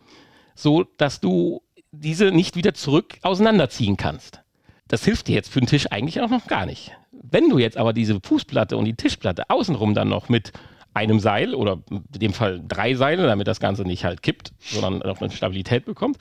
[0.54, 4.40] so dass du diese nicht wieder zurück auseinanderziehen kannst.
[4.88, 6.92] Das hilft dir jetzt für den Tisch eigentlich auch noch gar nicht.
[7.10, 10.52] Wenn du jetzt aber diese Fußplatte und die Tischplatte außenrum dann noch mit
[10.96, 15.02] einem Seil oder in dem Fall drei Seile, damit das Ganze nicht halt kippt, sondern
[15.02, 16.16] auch eine Stabilität bekommt,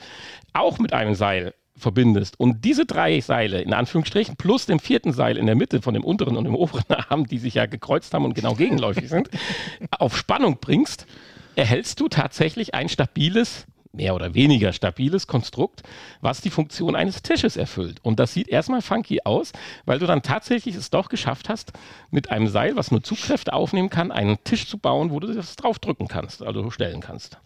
[0.52, 2.38] auch mit einem Seil verbindest.
[2.38, 6.04] Und diese drei Seile in Anführungsstrichen plus dem vierten Seil in der Mitte von dem
[6.04, 9.30] unteren und dem oberen Arm, die sich ja gekreuzt haben und genau gegenläufig sind,
[9.98, 11.06] auf Spannung bringst,
[11.54, 13.66] erhältst du tatsächlich ein stabiles,
[13.96, 15.82] mehr oder weniger stabiles Konstrukt,
[16.20, 17.98] was die Funktion eines Tisches erfüllt.
[18.02, 19.52] Und das sieht erstmal funky aus,
[19.84, 21.72] weil du dann tatsächlich es doch geschafft hast,
[22.10, 25.56] mit einem Seil, was nur Zugkräfte aufnehmen kann, einen Tisch zu bauen, wo du das
[25.56, 27.38] draufdrücken kannst, also stellen kannst.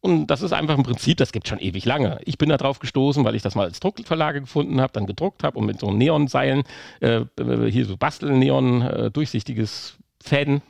[0.00, 2.20] Und das ist einfach ein Prinzip, das gibt schon ewig lange.
[2.24, 5.42] Ich bin da drauf gestoßen, weil ich das mal als Druckverlage gefunden habe, dann gedruckt
[5.42, 6.62] habe und mit so Neonseilen,
[7.00, 7.22] äh,
[7.68, 10.62] hier so Bastel-Neon, äh, durchsichtiges Fäden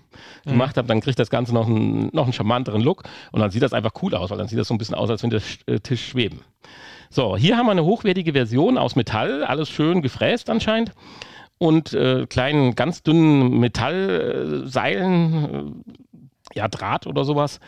[0.45, 3.63] gemacht habe, dann kriegt das Ganze noch einen, noch einen charmanteren Look und dann sieht
[3.63, 5.43] das einfach cool aus, weil dann sieht das so ein bisschen aus, als wenn der
[5.67, 6.41] äh, Tisch schweben.
[7.11, 10.93] So, hier haben wir eine hochwertige Version aus Metall, alles schön gefräst anscheinend
[11.59, 15.45] und äh, kleinen, ganz dünnen Metallseilen,
[16.55, 17.61] äh, ja, Draht oder sowas.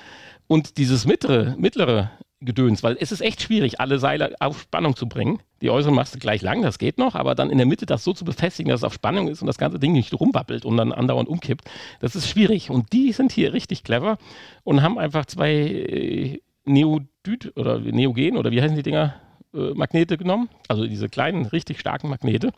[0.47, 2.11] Und dieses mittlere, mittlere
[2.43, 5.41] Gedöns, weil es ist echt schwierig, alle Seile auf Spannung zu bringen.
[5.61, 8.03] Die äußeren machst du gleich lang, das geht noch, aber dann in der Mitte das
[8.03, 10.79] so zu befestigen, dass es auf Spannung ist und das ganze Ding nicht rumwappelt und
[10.79, 11.71] dann andauernd umkippt,
[12.01, 12.71] das ist schwierig.
[12.71, 14.17] Und die sind hier richtig clever
[14.65, 19.15] und haben einfach zwei äh, Neodyd oder Neogen oder wie heißen die Dinger?
[19.53, 22.53] Äh, Magnete genommen, also diese kleinen, richtig starken Magnete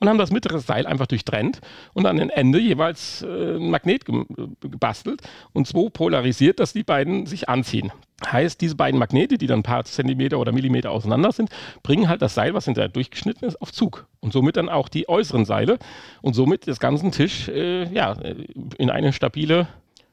[0.00, 1.60] und haben das mittlere Seil einfach durchtrennt
[1.94, 5.22] und an den Ende jeweils äh, ein Magnet gem- äh, gebastelt
[5.54, 7.90] und so polarisiert, dass die beiden sich anziehen.
[8.26, 11.48] Heißt, diese beiden Magnete, die dann ein paar Zentimeter oder Millimeter auseinander sind,
[11.82, 14.06] bringen halt das Seil, was hinterher durchgeschnitten ist, auf Zug.
[14.20, 15.78] Und somit dann auch die äußeren Seile
[16.20, 18.34] und somit das ganzen Tisch äh, ja, äh,
[18.76, 19.68] in eine stabile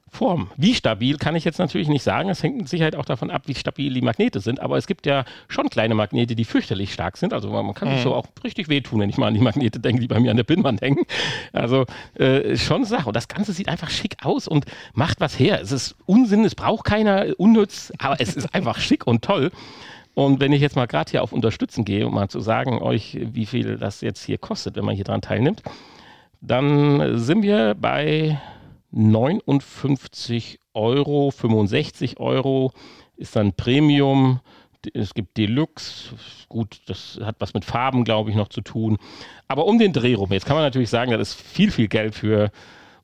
[0.09, 0.49] Form.
[0.55, 2.29] Wie stabil kann ich jetzt natürlich nicht sagen.
[2.29, 4.59] Es hängt mit Sicherheit auch davon ab, wie stabil die Magnete sind.
[4.59, 7.33] Aber es gibt ja schon kleine Magnete, die fürchterlich stark sind.
[7.33, 10.01] Also man kann sich so auch richtig wehtun, wenn ich mal an die Magnete denke,
[10.01, 11.03] die bei mir an der Pinnwand hängen.
[11.51, 11.85] Also
[12.15, 13.07] äh, schon Sache.
[13.07, 15.59] Und das Ganze sieht einfach schick aus und macht was her.
[15.61, 19.51] Es ist Unsinn, es braucht keiner, unnütz, aber es ist einfach schick und toll.
[20.13, 23.19] Und wenn ich jetzt mal gerade hier auf Unterstützen gehe, um mal zu sagen euch,
[23.21, 25.61] wie viel das jetzt hier kostet, wenn man hier dran teilnimmt,
[26.41, 28.39] dann sind wir bei
[28.91, 32.71] 59 Euro, 65 Euro
[33.15, 34.39] ist dann Premium.
[34.93, 36.15] Es gibt Deluxe,
[36.47, 38.97] gut, das hat was mit Farben, glaube ich, noch zu tun.
[39.47, 40.31] Aber um den Dreh rum.
[40.31, 42.51] Jetzt kann man natürlich sagen, das ist viel, viel Geld für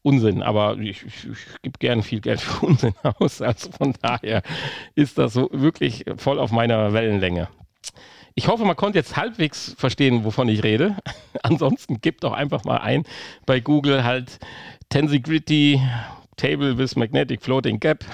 [0.02, 3.42] Unsinn, aber ich, ich, ich gebe gerne viel Geld für Unsinn aus.
[3.42, 4.44] Also von daher
[4.96, 7.50] ist das so wirklich voll auf meiner Wellenlänge.
[8.36, 10.98] Ich hoffe, man konnte jetzt halbwegs verstehen, wovon ich rede.
[11.44, 13.04] Ansonsten gibt doch einfach mal ein
[13.46, 14.40] bei Google halt
[14.94, 15.82] Tensegrity
[16.38, 18.06] Table with Magnetic Floating Gap.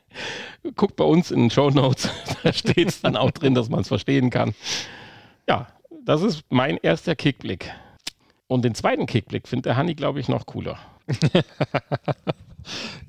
[0.74, 2.08] Guckt bei uns in den Show Notes,
[2.42, 4.54] da steht es dann auch drin, dass man es verstehen kann.
[5.46, 5.66] Ja,
[6.06, 7.70] das ist mein erster Kickblick.
[8.46, 10.78] Und den zweiten Kickblick findet der Hanni, glaube ich, noch cooler.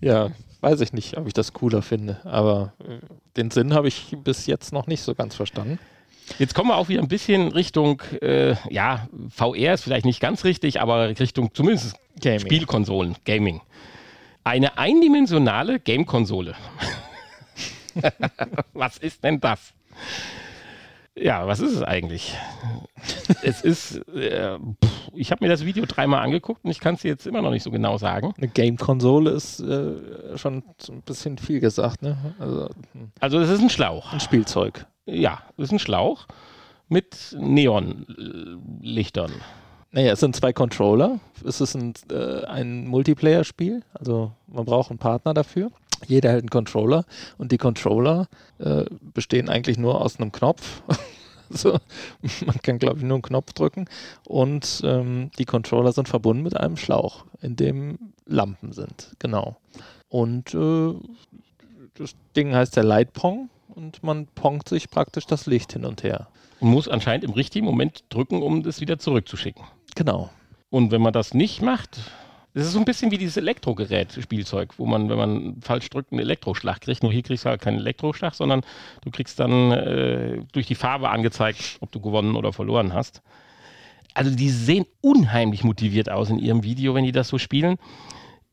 [0.01, 2.97] ja, weiß ich nicht, ob ich das cooler finde, aber äh,
[3.37, 5.79] den Sinn habe ich bis jetzt noch nicht so ganz verstanden.
[6.39, 10.43] Jetzt kommen wir auch wieder ein bisschen Richtung, äh, ja, VR ist vielleicht nicht ganz
[10.43, 12.39] richtig, aber Richtung zumindest Gaming.
[12.39, 13.61] Spielkonsolen, Gaming.
[14.43, 16.55] Eine eindimensionale Game-Konsole.
[18.73, 19.73] was ist denn das?
[21.19, 22.35] Ja, was ist es eigentlich?
[23.43, 24.57] es ist, äh,
[25.13, 27.63] ich habe mir das Video dreimal angeguckt und ich kann es jetzt immer noch nicht
[27.63, 28.33] so genau sagen.
[28.37, 32.17] Eine Game-Konsole ist äh, schon ein bisschen viel gesagt, ne?
[32.39, 33.11] Also, hm.
[33.19, 34.13] also es ist ein Schlauch.
[34.13, 34.85] Ein Spielzeug.
[35.05, 36.27] Ja, es ist ein Schlauch
[36.87, 39.31] mit Neonlichtern.
[39.91, 41.19] Naja, es sind zwei Controller.
[41.45, 45.71] Es ist ein, äh, ein Multiplayer-Spiel, also man braucht einen Partner dafür.
[46.05, 47.05] Jeder hält einen Controller
[47.37, 48.27] und die Controller
[48.59, 50.83] äh, bestehen eigentlich nur aus einem Knopf.
[51.49, 51.77] so,
[52.45, 53.85] man kann, glaube ich, nur einen Knopf drücken
[54.25, 59.11] und ähm, die Controller sind verbunden mit einem Schlauch, in dem Lampen sind.
[59.19, 59.57] Genau.
[60.09, 60.93] Und äh,
[61.95, 66.03] das Ding heißt der Light Pong und man pongt sich praktisch das Licht hin und
[66.03, 66.27] her.
[66.59, 69.63] Und muss anscheinend im richtigen Moment drücken, um das wieder zurückzuschicken.
[69.95, 70.29] Genau.
[70.69, 71.99] Und wenn man das nicht macht,
[72.57, 76.21] das ist so ein bisschen wie dieses Elektrogerät-Spielzeug, wo man, wenn man falsch drückt, einen
[76.21, 77.03] Elektroschlag kriegt.
[77.03, 78.61] Nur hier kriegst du halt keinen Elektroschlag, sondern
[79.03, 83.21] du kriegst dann äh, durch die Farbe angezeigt, ob du gewonnen oder verloren hast.
[84.15, 87.77] Also die sehen unheimlich motiviert aus in ihrem Video, wenn die das so spielen.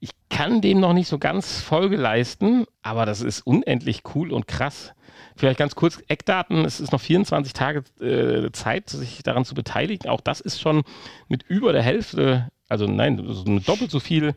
[0.00, 4.46] Ich kann dem noch nicht so ganz Folge leisten, aber das ist unendlich cool und
[4.46, 4.92] krass.
[5.34, 6.66] Vielleicht ganz kurz Eckdaten.
[6.66, 10.11] Es ist noch 24 Tage äh, Zeit, sich daran zu beteiligen.
[10.11, 10.82] Auch das ist schon
[11.28, 13.16] mit über der Hälfte also nein,
[13.64, 14.34] doppelt so viel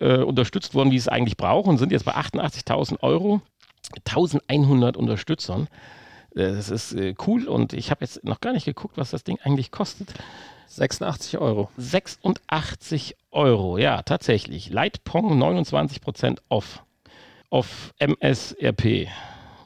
[0.00, 3.40] äh, unterstützt worden, wie es eigentlich braucht und sind jetzt bei 88.000 Euro,
[4.06, 5.68] 1100 Unterstützern.
[6.34, 9.24] Äh, das ist äh, cool und ich habe jetzt noch gar nicht geguckt, was das
[9.24, 10.14] Ding eigentlich kostet.
[10.68, 11.70] 86 Euro.
[11.76, 14.70] 86 Euro, ja, tatsächlich.
[14.70, 16.82] Lightpong 29% off.
[17.48, 19.08] Auf MSRP.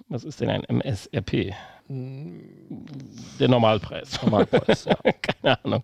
[0.09, 1.55] Was ist denn ein MSRP?
[1.91, 4.23] Der Normalpreis.
[4.23, 4.97] Normalpreis, ja.
[5.23, 5.83] Keine Ahnung.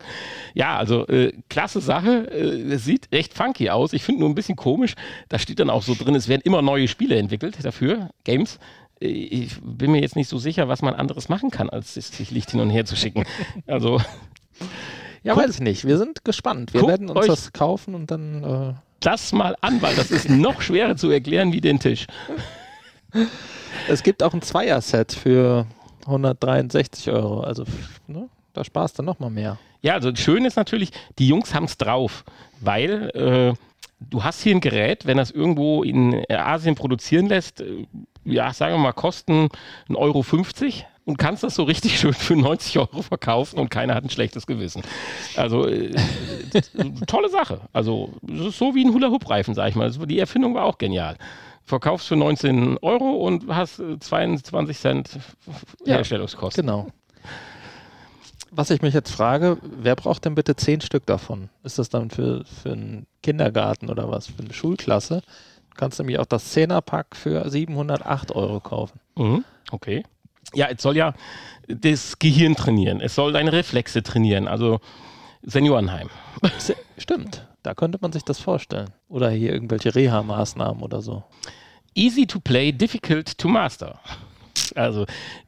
[0.55, 2.31] Ja, also äh, klasse Sache.
[2.31, 3.93] Äh, sieht echt funky aus.
[3.93, 4.95] Ich finde nur ein bisschen komisch.
[5.29, 8.61] Da steht dann auch so drin, es werden immer neue Spiele entwickelt dafür, Games.
[9.01, 12.31] Äh, ich bin mir jetzt nicht so sicher, was man anderes machen kann, als sich
[12.31, 13.25] Licht hin und her zu schicken.
[13.67, 14.01] Also.
[15.25, 15.85] Ja, Guckt, weiß ich nicht.
[15.87, 16.73] Wir sind gespannt.
[16.73, 18.45] Wir werden uns das kaufen und dann.
[18.45, 22.07] Äh das mal an, weil das ist noch schwerer zu erklären wie den Tisch.
[23.89, 25.67] Es gibt auch ein Zweier-Set für
[26.07, 27.41] 163 Euro.
[27.41, 27.65] Also
[28.07, 29.59] ne, da sparst du noch mal mehr.
[29.83, 32.25] Ja, also schön ist natürlich, die Jungs haben es drauf,
[32.61, 33.55] weil äh,
[34.01, 37.87] du hast hier ein Gerät, wenn das irgendwo in Asien produzieren lässt, äh,
[38.25, 39.49] ja, sagen wir mal, kosten
[39.89, 40.25] 1,50 Euro
[41.05, 44.47] und kannst das so richtig schön für 90 Euro verkaufen und keiner hat ein schlechtes
[44.47, 44.83] Gewissen.
[45.37, 45.93] Also äh,
[47.07, 47.61] tolle Sache.
[47.73, 49.85] Also es ist so wie ein Hula-Hoop-Reifen, sag ich mal.
[49.85, 51.17] Also, die Erfindung war auch genial
[51.67, 55.11] verkaufst für 19 Euro und hast 22 Cent
[55.85, 56.65] Herstellungskosten.
[56.65, 56.87] genau.
[58.53, 61.51] Was ich mich jetzt frage, wer braucht denn bitte 10 Stück davon?
[61.63, 64.29] Ist das dann für, für einen Kindergarten oder was?
[64.29, 65.21] Für eine Schulklasse?
[65.71, 69.01] Du kannst nämlich auch das 10er-Pack für 708 Euro kaufen.
[69.17, 70.05] Mhm, okay.
[70.55, 71.13] Ja, es soll ja
[71.69, 73.01] das Gehirn trainieren.
[73.01, 74.49] Es soll deine Reflexe trainieren.
[74.49, 74.81] Also
[75.43, 76.09] Seniorenheim.
[76.97, 77.46] Stimmt.
[77.67, 78.91] Da könnte man sich das vorstellen.
[79.09, 81.25] Oder hier irgendwelche Reha-Maßnahmen oder so.
[81.97, 83.99] Easy to play, difficult to master.
[84.77, 85.05] Also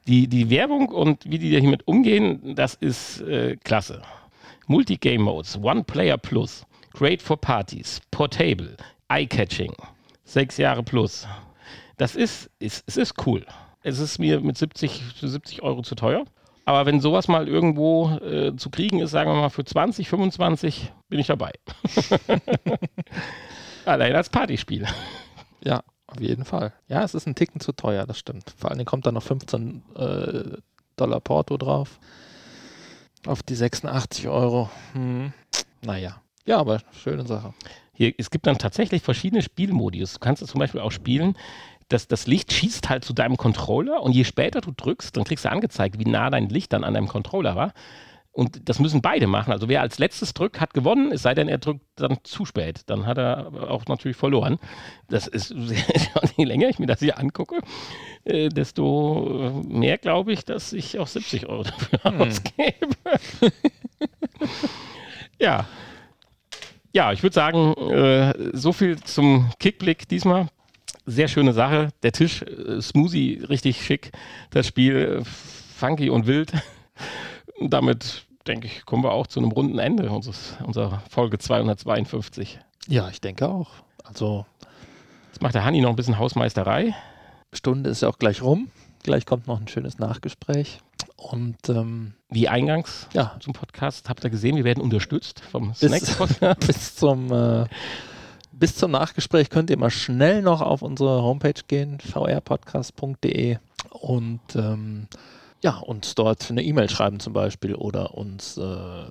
[0.09, 4.03] die, die Werbung und wie die hiermit umgehen, das ist äh, klasse.
[4.67, 9.73] Multi-Game Modes, One Player Plus, Great for Parties, Portable, Eye-Catching,
[10.25, 11.25] sechs Jahre plus.
[11.99, 13.47] Das ist, ist, es ist cool.
[13.83, 16.25] Es ist mir mit 70, 70 Euro zu teuer.
[16.69, 20.93] Aber wenn sowas mal irgendwo äh, zu kriegen ist, sagen wir mal für 20, 25,
[21.09, 21.51] bin ich dabei.
[23.87, 24.87] Allein als Partyspiel.
[25.65, 26.75] Ja, auf jeden Fall.
[26.87, 28.53] Ja, es ist ein Ticken zu teuer, das stimmt.
[28.59, 30.59] Vor allem kommt da noch 15 äh,
[30.97, 31.99] Dollar Porto drauf.
[33.27, 34.69] Auf die 86 Euro.
[34.93, 35.33] Hm.
[35.81, 36.21] Naja.
[36.45, 37.55] Ja, aber schöne Sache.
[37.95, 40.13] Hier, es gibt dann tatsächlich verschiedene Spielmodus.
[40.13, 41.35] Du kannst es zum Beispiel auch spielen,
[41.89, 45.45] das, das Licht schießt halt zu deinem Controller und je später du drückst, dann kriegst
[45.45, 47.73] du angezeigt, wie nah dein Licht dann an deinem Controller war.
[48.31, 49.53] Und das müssen beide machen.
[49.53, 52.83] Also wer als letztes drückt, hat gewonnen, es sei denn, er drückt dann zu spät.
[52.87, 54.61] Dann hat er auch natürlich verloren.
[55.09, 55.53] Das ist,
[56.37, 57.59] je länger ich mir das hier angucke,
[58.25, 62.21] äh, desto mehr glaube ich, dass ich auch 70 Euro dafür hm.
[62.21, 62.95] ausgebe.
[65.41, 65.67] ja.
[66.95, 70.49] Ja, ich würde sagen, äh, so viel zum Kickblick diesmal.
[71.11, 71.89] Sehr schöne Sache.
[72.03, 74.13] Der Tisch, äh, Smoothie, richtig schick.
[74.51, 76.53] Das Spiel, äh, funky und wild.
[77.63, 82.61] Damit denke ich, kommen wir auch zu einem runden Ende unseres, unserer Folge 252.
[82.89, 83.71] Ja, ich denke auch.
[84.05, 84.45] Also.
[85.29, 86.95] Jetzt macht der Hanni noch ein bisschen Hausmeisterei.
[87.55, 88.71] Stunde ist ja auch gleich rum.
[89.03, 90.81] Gleich kommt noch ein schönes Nachgespräch.
[91.17, 93.35] Und ähm, wie eingangs ja.
[93.41, 96.61] zum Podcast habt ihr gesehen, wir werden unterstützt vom Snacks Podcast.
[96.67, 97.65] bis zum äh,
[98.59, 103.59] bis zum Nachgespräch könnt ihr mal schnell noch auf unsere Homepage gehen, vrpodcast.de
[103.91, 105.07] und ähm,
[105.63, 109.05] ja, uns dort eine E-Mail schreiben zum Beispiel oder uns äh,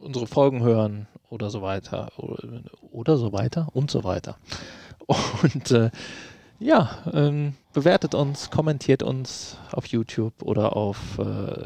[0.00, 2.62] unsere Folgen hören oder so weiter oder,
[2.92, 4.36] oder so weiter und so weiter.
[5.42, 5.90] Und äh,
[6.58, 11.64] ja, ähm, bewertet uns, kommentiert uns auf YouTube oder auf äh,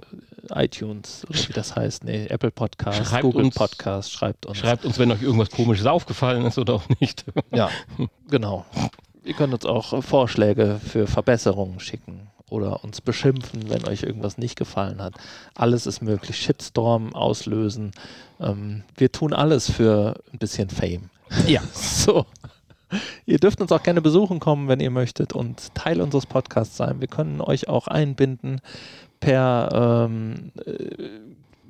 [0.54, 4.58] iTunes oder wie das heißt, nee, Apple Podcast, schreibt Google uns, Podcast, schreibt uns.
[4.58, 7.24] Schreibt uns, wenn euch irgendwas komisches aufgefallen ist oder auch nicht.
[7.54, 7.70] Ja,
[8.28, 8.66] genau.
[9.24, 14.56] Ihr könnt uns auch Vorschläge für Verbesserungen schicken oder uns beschimpfen, wenn euch irgendwas nicht
[14.56, 15.14] gefallen hat.
[15.54, 16.36] Alles ist möglich.
[16.36, 17.92] Shitstorm auslösen.
[18.38, 21.08] Ähm, wir tun alles für ein bisschen Fame.
[21.46, 21.62] Ja.
[21.72, 22.26] so.
[23.26, 27.01] Ihr dürft uns auch gerne besuchen kommen, wenn ihr möchtet und Teil unseres Podcasts sein.
[27.01, 28.61] Wir können euch auch einbinden
[29.20, 31.09] per ähm, äh,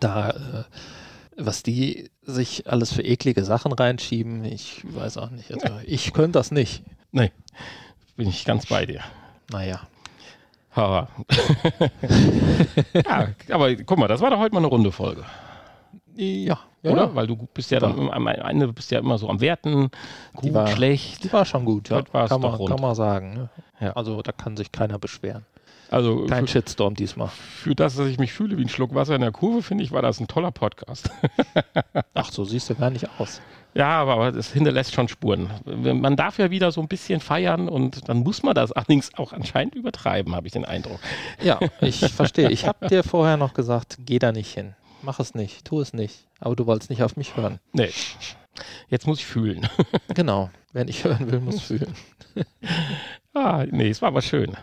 [0.01, 0.65] da, äh,
[1.37, 5.53] was die sich alles für eklige Sachen reinschieben, ich weiß auch nicht.
[5.53, 6.83] Also ich könnte das nicht.
[7.11, 7.33] Nee,
[8.17, 9.01] bin ich ganz bei dir.
[9.51, 9.81] Naja.
[12.95, 15.25] ja, aber guck mal, das war doch heute mal eine runde Folge.
[16.15, 17.07] Ja, oder?
[17.07, 17.15] Ja.
[17.15, 19.91] Weil du bist ja dann am Ende bist ja immer so am Werten,
[20.35, 21.25] gut, die war, schlecht.
[21.25, 22.03] Die war schon gut, ja.
[22.03, 23.35] Kann man, kann man sagen.
[23.35, 23.51] Ne?
[23.81, 23.93] Ja.
[23.93, 25.47] Also da kann sich keiner beschweren.
[25.93, 27.29] Also Kein für, Shitstorm diesmal.
[27.29, 29.93] Für das, dass ich mich fühle wie ein Schluck Wasser in der Kurve, finde ich,
[29.93, 31.11] war das ein toller Podcast.
[32.15, 33.43] Ach, so siehst du gar nicht aus.
[33.75, 35.51] Ja, aber es hinterlässt schon Spuren.
[35.65, 39.35] Man darf ja wieder so ein bisschen feiern und dann muss man das allerdings auch
[39.35, 41.01] anscheinend übertreiben, habe ich den Eindruck.
[41.43, 42.51] Ja, ich verstehe.
[42.51, 44.75] Ich habe dir vorher noch gesagt, geh da nicht hin.
[45.03, 46.29] Mach es nicht, tu es nicht.
[46.39, 47.59] Aber du wolltest nicht auf mich hören.
[47.73, 47.91] Nee.
[48.89, 49.69] Jetzt muss ich fühlen.
[50.15, 50.51] genau.
[50.73, 51.95] Wer nicht hören will, muss fühlen.
[53.35, 54.57] ah, nee, es war aber schön.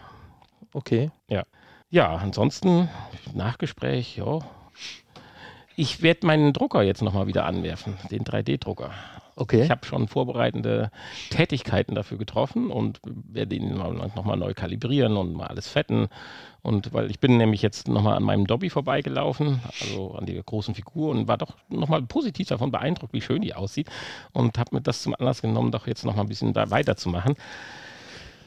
[0.74, 1.12] Okay.
[1.28, 1.44] Ja.
[1.90, 2.88] Ja, ansonsten
[3.34, 4.40] Nachgespräch, ja.
[5.80, 8.92] Ich werde meinen Drucker jetzt nochmal wieder anwerfen, den 3D-Drucker.
[9.38, 9.64] Okay.
[9.64, 10.92] Ich habe schon vorbereitende
[11.30, 16.10] Tätigkeiten dafür getroffen und werde ihn nochmal neu kalibrieren und mal alles fetten.
[16.64, 20.76] Und weil ich bin nämlich jetzt nochmal an meinem Dobby vorbeigelaufen, also an der großen
[20.76, 23.88] Figur und war doch nochmal positiv davon beeindruckt, wie schön die aussieht.
[24.34, 27.38] Und habe mir das zum Anlass genommen, doch jetzt nochmal ein bisschen da weiterzumachen.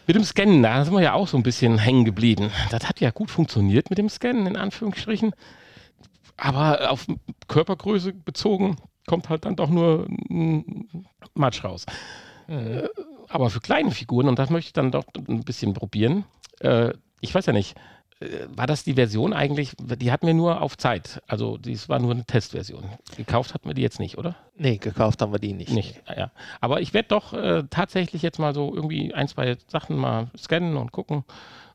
[0.07, 2.51] Mit dem Scannen, da sind wir ja auch so ein bisschen hängen geblieben.
[2.71, 5.33] Das hat ja gut funktioniert mit dem Scannen, in Anführungsstrichen.
[6.43, 7.07] Aber auf
[7.47, 8.77] Körpergröße bezogen
[9.07, 11.87] kommt halt dann doch nur ein Matsch raus.
[12.49, 12.89] Mhm.
[13.29, 16.25] Aber für kleine Figuren, und das möchte ich dann doch ein bisschen probieren,
[16.59, 17.77] äh, ich weiß ja nicht,
[18.19, 21.23] äh, war das die Version eigentlich, die hatten wir nur auf Zeit.
[21.29, 22.91] Also das war nur eine Testversion.
[23.17, 24.35] Gekauft hatten wir die jetzt nicht, oder?
[24.57, 25.71] Nee, gekauft haben wir die nicht.
[25.71, 26.33] Nicht, ja.
[26.61, 30.77] Aber ich werde doch äh, tatsächlich jetzt mal so irgendwie ein, zwei Sachen mal scannen
[30.77, 31.25] und gucken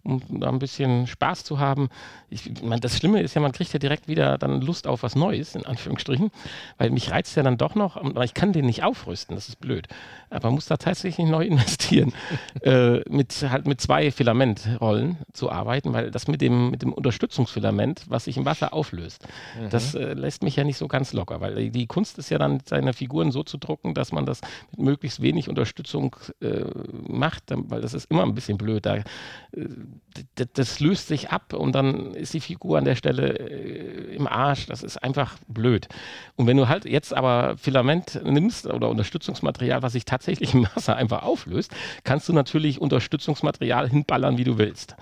[0.07, 1.89] um da ein bisschen Spaß zu haben.
[2.29, 5.15] Ich meine, das Schlimme ist ja, man kriegt ja direkt wieder dann Lust auf was
[5.15, 6.31] Neues, in Anführungsstrichen,
[6.77, 9.59] weil mich reizt ja dann doch noch, aber ich kann den nicht aufrüsten, das ist
[9.59, 9.87] blöd.
[10.29, 12.13] Aber man muss da tatsächlich neu investieren,
[12.61, 18.05] äh, mit halt mit zwei Filamentrollen zu arbeiten, weil das mit dem, mit dem Unterstützungsfilament,
[18.07, 19.27] was sich im Wasser auflöst,
[19.59, 19.69] mhm.
[19.69, 22.61] das äh, lässt mich ja nicht so ganz locker, weil die Kunst ist ja dann,
[22.65, 24.41] seine Figuren so zu drucken, dass man das
[24.71, 26.63] mit möglichst wenig Unterstützung äh,
[27.07, 28.85] macht, weil das ist immer ein bisschen blöd.
[28.85, 29.03] Da, äh,
[30.53, 34.65] das löst sich ab und dann ist die Figur an der Stelle äh, im Arsch.
[34.67, 35.87] Das ist einfach blöd.
[36.35, 40.95] Und wenn du halt jetzt aber Filament nimmst oder Unterstützungsmaterial, was sich tatsächlich im Wasser
[40.95, 41.71] einfach auflöst,
[42.03, 44.95] kannst du natürlich Unterstützungsmaterial hinballern, wie du willst.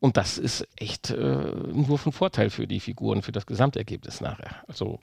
[0.00, 1.16] Und das ist echt äh,
[1.72, 4.56] nur von Vorteil für die Figuren, für das Gesamtergebnis nachher.
[4.68, 5.00] Also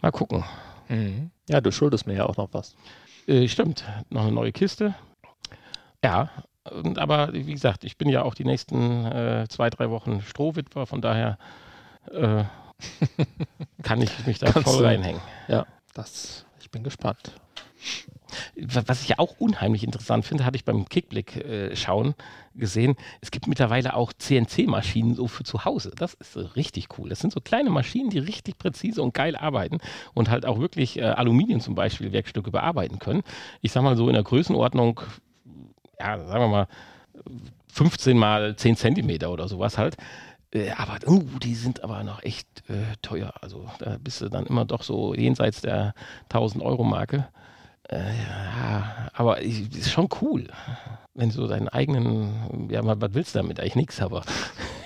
[0.00, 0.44] mal gucken.
[0.88, 1.30] Mhm.
[1.48, 2.76] Ja, du schuldest mir ja auch noch was.
[3.26, 4.94] Äh, stimmt, noch eine neue Kiste.
[6.04, 6.30] Ja,
[6.64, 11.00] aber wie gesagt, ich bin ja auch die nächsten äh, zwei, drei Wochen Strohwitwer, von
[11.00, 11.38] daher
[12.10, 12.44] äh,
[13.82, 15.20] kann ich mich da voll reinhängen.
[15.48, 17.34] Ja, das, ich bin gespannt.
[18.56, 22.14] Was ich ja auch unheimlich interessant finde, hatte ich beim Kickblick äh, schauen
[22.54, 22.96] gesehen.
[23.20, 25.92] Es gibt mittlerweile auch CNC-Maschinen so für zu Hause.
[25.94, 27.10] Das ist richtig cool.
[27.10, 29.78] Das sind so kleine Maschinen, die richtig präzise und geil arbeiten
[30.14, 33.22] und halt auch wirklich äh, Aluminium zum Beispiel Werkstücke bearbeiten können.
[33.60, 35.00] Ich sag mal so in der Größenordnung,
[35.98, 36.68] ja, sagen wir mal
[37.72, 39.96] 15 mal 10 Zentimeter oder sowas halt.
[40.52, 43.32] Äh, aber uh, die sind aber noch echt äh, teuer.
[43.40, 47.28] Also da bist du dann immer doch so jenseits der 1000 Euro Marke.
[47.88, 50.48] Äh, ja, aber ist schon cool,
[51.14, 53.60] wenn du so deinen eigenen, ja, was willst du damit?
[53.60, 54.22] Eigentlich nichts, aber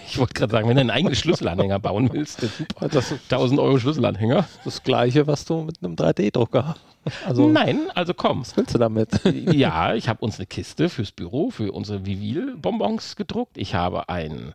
[0.09, 3.61] ich wollte gerade sagen, wenn du einen eigenen Schlüsselanhänger bauen willst, super, das ist 1000
[3.61, 4.47] Euro Schlüsselanhänger.
[4.65, 6.77] Das gleiche, was du mit einem 3D-Drucker
[7.25, 8.41] also, Nein, also komm.
[8.41, 9.21] Was willst du damit?
[9.53, 13.57] ja, ich habe uns eine Kiste fürs Büro, für unsere Vivil-Bonbons gedruckt.
[13.59, 14.55] Ich habe ein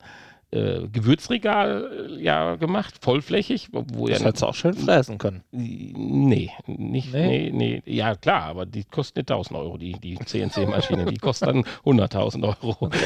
[0.52, 3.70] äh, Gewürzregal äh, ja gemacht, vollflächig.
[3.72, 5.44] Wo das ja, hättest du auch schön fräsen können.
[5.52, 7.52] Nee, nicht, nee?
[7.54, 7.84] nee, nee.
[7.86, 11.06] Ja, klar, aber die kosten nicht 1000 Euro, die, die CNC-Maschine.
[11.06, 12.78] die kosten dann 100.000 Euro.
[12.82, 12.98] Okay.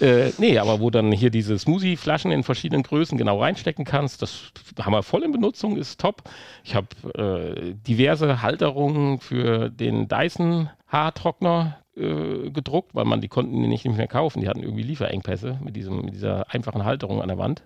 [0.00, 4.52] Äh, nee, aber wo dann hier diese Smoothie-Flaschen in verschiedenen Größen genau reinstecken kannst, das
[4.80, 6.22] haben wir voll in Benutzung, ist top.
[6.64, 13.60] Ich habe äh, diverse Halterungen für den Dyson Haartrockner äh, gedruckt, weil man die konnten
[13.60, 14.40] die nicht mehr kaufen.
[14.40, 17.62] Die hatten irgendwie Lieferengpässe mit, diesem, mit dieser einfachen Halterung an der Wand.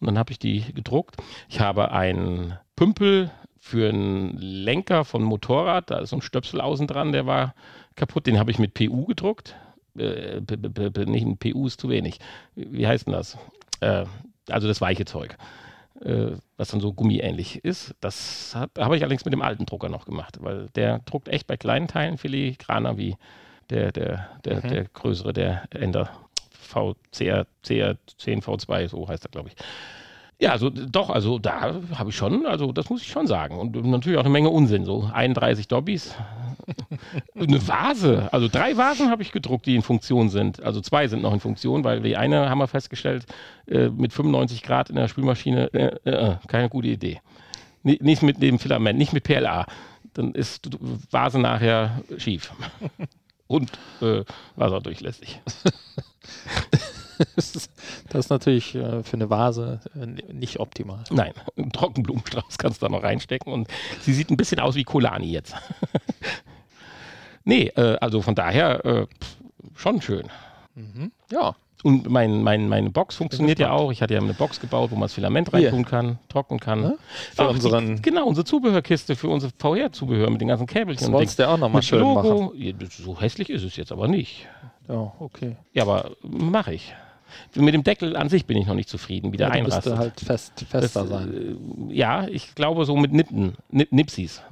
[0.00, 1.16] Und dann habe ich die gedruckt.
[1.48, 5.90] Ich habe einen Pümpel für einen Lenker von Motorrad.
[5.90, 7.54] Da ist so ein Stöpsel außen dran, der war
[7.94, 8.26] kaputt.
[8.26, 9.54] Den habe ich mit PU gedruckt.
[9.96, 10.40] Äh,
[11.06, 12.20] nicht ein PU ist zu wenig.
[12.54, 13.38] Wie heißt denn das?
[13.80, 14.06] Äh,
[14.48, 15.36] also das weiche Zeug,
[16.04, 17.94] äh, was dann so gummiähnlich ist.
[18.00, 21.56] Das habe ich allerdings mit dem alten Drucker noch gemacht, weil der druckt echt bei
[21.56, 23.16] kleinen Teilen filigraner wie
[23.70, 24.68] der, der, der, mhm.
[24.68, 26.10] der größere, der Ender
[26.50, 29.56] VCR, CR10 V2, so heißt er, glaube ich.
[30.40, 33.58] Ja, also doch, also da habe ich schon, also das muss ich schon sagen.
[33.58, 36.14] Und natürlich auch eine Menge Unsinn, so 31 Dobbys.
[37.34, 40.62] eine Vase, also drei Vasen habe ich gedruckt, die in Funktion sind.
[40.62, 43.26] Also zwei sind noch in Funktion, weil die eine haben wir festgestellt,
[43.66, 47.20] äh, mit 95 Grad in der Spülmaschine, äh, äh, keine gute Idee.
[47.84, 49.66] N nicht mit dem Filament, nicht mit PLA.
[50.14, 50.78] Dann ist die
[51.10, 52.50] Vase nachher schief
[53.46, 53.70] und
[54.00, 54.24] äh,
[54.56, 55.38] wasserdurchlässig.
[57.36, 57.68] das
[58.12, 61.04] ist natürlich äh, für eine Vase äh, nicht optimal.
[61.10, 63.68] Nein, einen Trockenblumenstrauß kannst du da noch reinstecken und
[64.00, 65.54] sie sieht ein bisschen aus wie Kolani jetzt.
[67.44, 69.06] nee, äh, also von daher
[69.74, 70.28] schon schön.
[70.74, 71.12] Mhm.
[71.30, 73.90] Ja, und mein, mein, meine Box funktioniert ja auch.
[73.90, 76.82] Ich hatte ja eine Box gebaut, wo man das Filament reintun kann, trocknen kann.
[76.82, 76.94] Ja?
[77.34, 81.06] Für Ach, unseren die, genau, unsere Zubehörkiste für unser VR-Zubehör mit den ganzen Käbelchen.
[81.06, 82.52] Das wolltest du auch nochmal schön Logo.
[82.52, 82.88] machen.
[82.90, 84.46] So hässlich ist es jetzt aber nicht.
[84.88, 85.56] Ja, okay.
[85.72, 86.94] Ja, aber mache ich.
[87.54, 89.96] Mit dem Deckel an sich bin ich noch nicht zufrieden, wie der ja, einrastet.
[89.96, 91.90] halt fest, fester das, sein.
[91.90, 94.42] Äh, ja, ich glaube so mit Nippen, Nip Nipsis.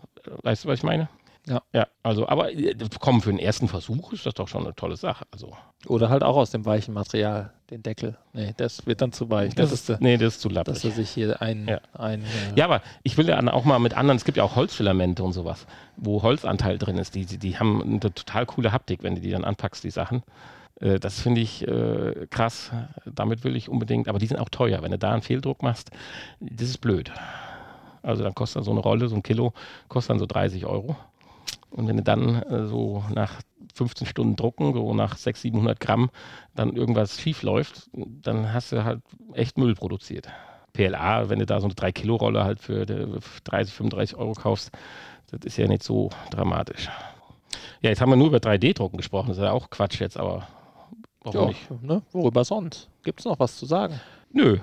[0.43, 1.09] Weißt du, was ich meine?
[1.49, 1.63] Ja.
[1.73, 4.97] Ja, also, aber äh, komm, für den ersten Versuch ist das doch schon eine tolle
[4.97, 5.25] Sache.
[5.31, 5.57] Also.
[5.87, 8.19] Oder halt auch aus dem weichen Material, den Deckel.
[8.33, 9.55] Nee, das wird dann zu weich.
[9.55, 10.75] Das, das ist, nee, das ist zu lapprig.
[10.75, 11.67] Dass er sich hier ein.
[11.67, 11.81] Ja.
[11.95, 12.25] ein äh
[12.57, 15.33] ja, aber ich will ja auch mal mit anderen, es gibt ja auch Holzfilamente und
[15.33, 15.67] sowas,
[15.97, 17.15] wo Holzanteil drin ist.
[17.15, 20.23] Die, die, die haben eine total coole Haptik, wenn du die dann anpackst, die Sachen.
[20.81, 22.71] Äh, das finde ich äh, krass.
[23.07, 24.83] Damit will ich unbedingt, aber die sind auch teuer.
[24.83, 25.91] Wenn du da einen Fehldruck machst,
[26.41, 27.13] das ist blöd.
[28.03, 29.53] Also dann kostet so eine Rolle, so ein Kilo,
[29.89, 30.97] kostet dann so 30 Euro.
[31.71, 33.41] Und wenn du dann äh, so nach
[33.75, 36.11] 15 Stunden Drucken, so nach 600, 700 Gramm,
[36.55, 39.01] dann irgendwas schief läuft, dann hast du halt
[39.35, 40.29] echt Müll produziert.
[40.73, 44.71] PLA, wenn du da so eine 3-Kilo-Rolle halt für 30, 35 Euro kaufst,
[45.31, 46.89] das ist ja nicht so dramatisch.
[47.81, 50.47] Ja, jetzt haben wir nur über 3D-Drucken gesprochen, das ist ja auch Quatsch jetzt, aber
[51.35, 51.83] warum Ja, nicht?
[51.83, 52.03] ne?
[52.13, 52.89] Worüber sonst?
[53.03, 54.01] Gibt es noch was zu sagen?
[54.33, 54.59] Nö.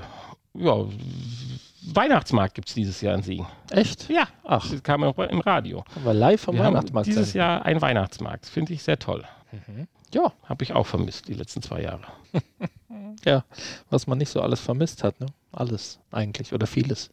[0.53, 0.85] Ja,
[1.93, 3.45] Weihnachtsmarkt gibt es dieses Jahr in Siegen.
[3.69, 4.09] Echt?
[4.09, 5.83] Ja, Ach, das kam auch im Radio.
[5.93, 7.07] haben wir live vom Wir Weihnachtsmarkt.
[7.07, 7.39] dieses sein.
[7.39, 8.45] Jahr einen Weihnachtsmarkt.
[8.45, 9.23] Finde ich sehr toll.
[10.13, 12.01] Ja, Habe ich auch vermisst, die letzten zwei Jahre.
[13.25, 13.43] ja,
[13.89, 15.27] was man nicht so alles vermisst hat, ne?
[15.51, 17.09] Alles eigentlich oder vieles.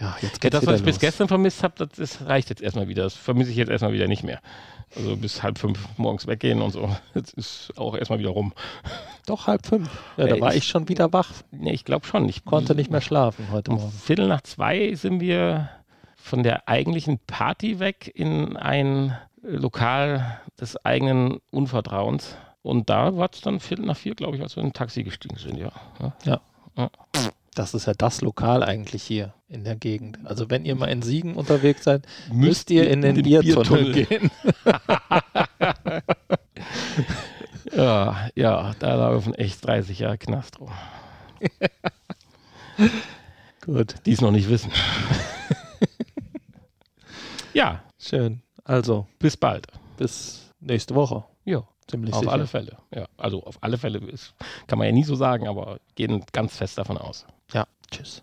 [0.00, 1.00] Ja, jetzt Ja, geht's das, wieder was ich bis los.
[1.00, 3.04] gestern vermisst habe, das ist, reicht jetzt erstmal wieder.
[3.04, 4.40] Das vermisse ich jetzt erstmal wieder nicht mehr.
[4.96, 6.88] Also bis halb fünf morgens weggehen und so.
[7.14, 8.52] Das ist auch erstmal wieder rum.
[9.26, 9.88] Doch halb fünf.
[10.16, 11.30] Ja, Ja, da war ich- ich schon wieder wach.
[11.52, 12.28] Nee, ich glaube schon.
[12.28, 13.92] Ich Konnte nicht mehr schlafen heute Um Morgen.
[13.92, 15.68] Viertel nach zwei sind wir
[16.16, 22.36] von der eigentlichen Party weg in ein Lokal des eigenen Unvertrauens.
[22.62, 25.02] Und da war es dann Viertel nach vier, glaube ich, als wir in ein Taxi
[25.02, 25.72] gestiegen sind, ja.
[26.76, 26.90] ja.
[27.54, 30.18] Das ist ja das Lokal eigentlich hier in der Gegend.
[30.24, 34.30] Also wenn ihr mal in Siegen unterwegs seid, müsst ihr in den, Biertunnel, gehen.
[37.72, 40.70] Ja, ja, da laufen echt 30 Jahre Knast rum.
[43.64, 44.72] Gut, Die es noch nicht wissen.
[47.52, 48.42] ja, schön.
[48.64, 49.66] Also, bis bald.
[49.96, 51.24] bis nächste Woche.
[51.44, 52.32] Ja, Ziemlich auf sicher.
[52.32, 52.76] alle Fälle.
[52.94, 54.34] Ja, also auf alle Fälle ist,
[54.66, 57.26] kann man ja nie so sagen, aber gehen ganz fest davon aus.
[57.90, 58.22] Tschüss.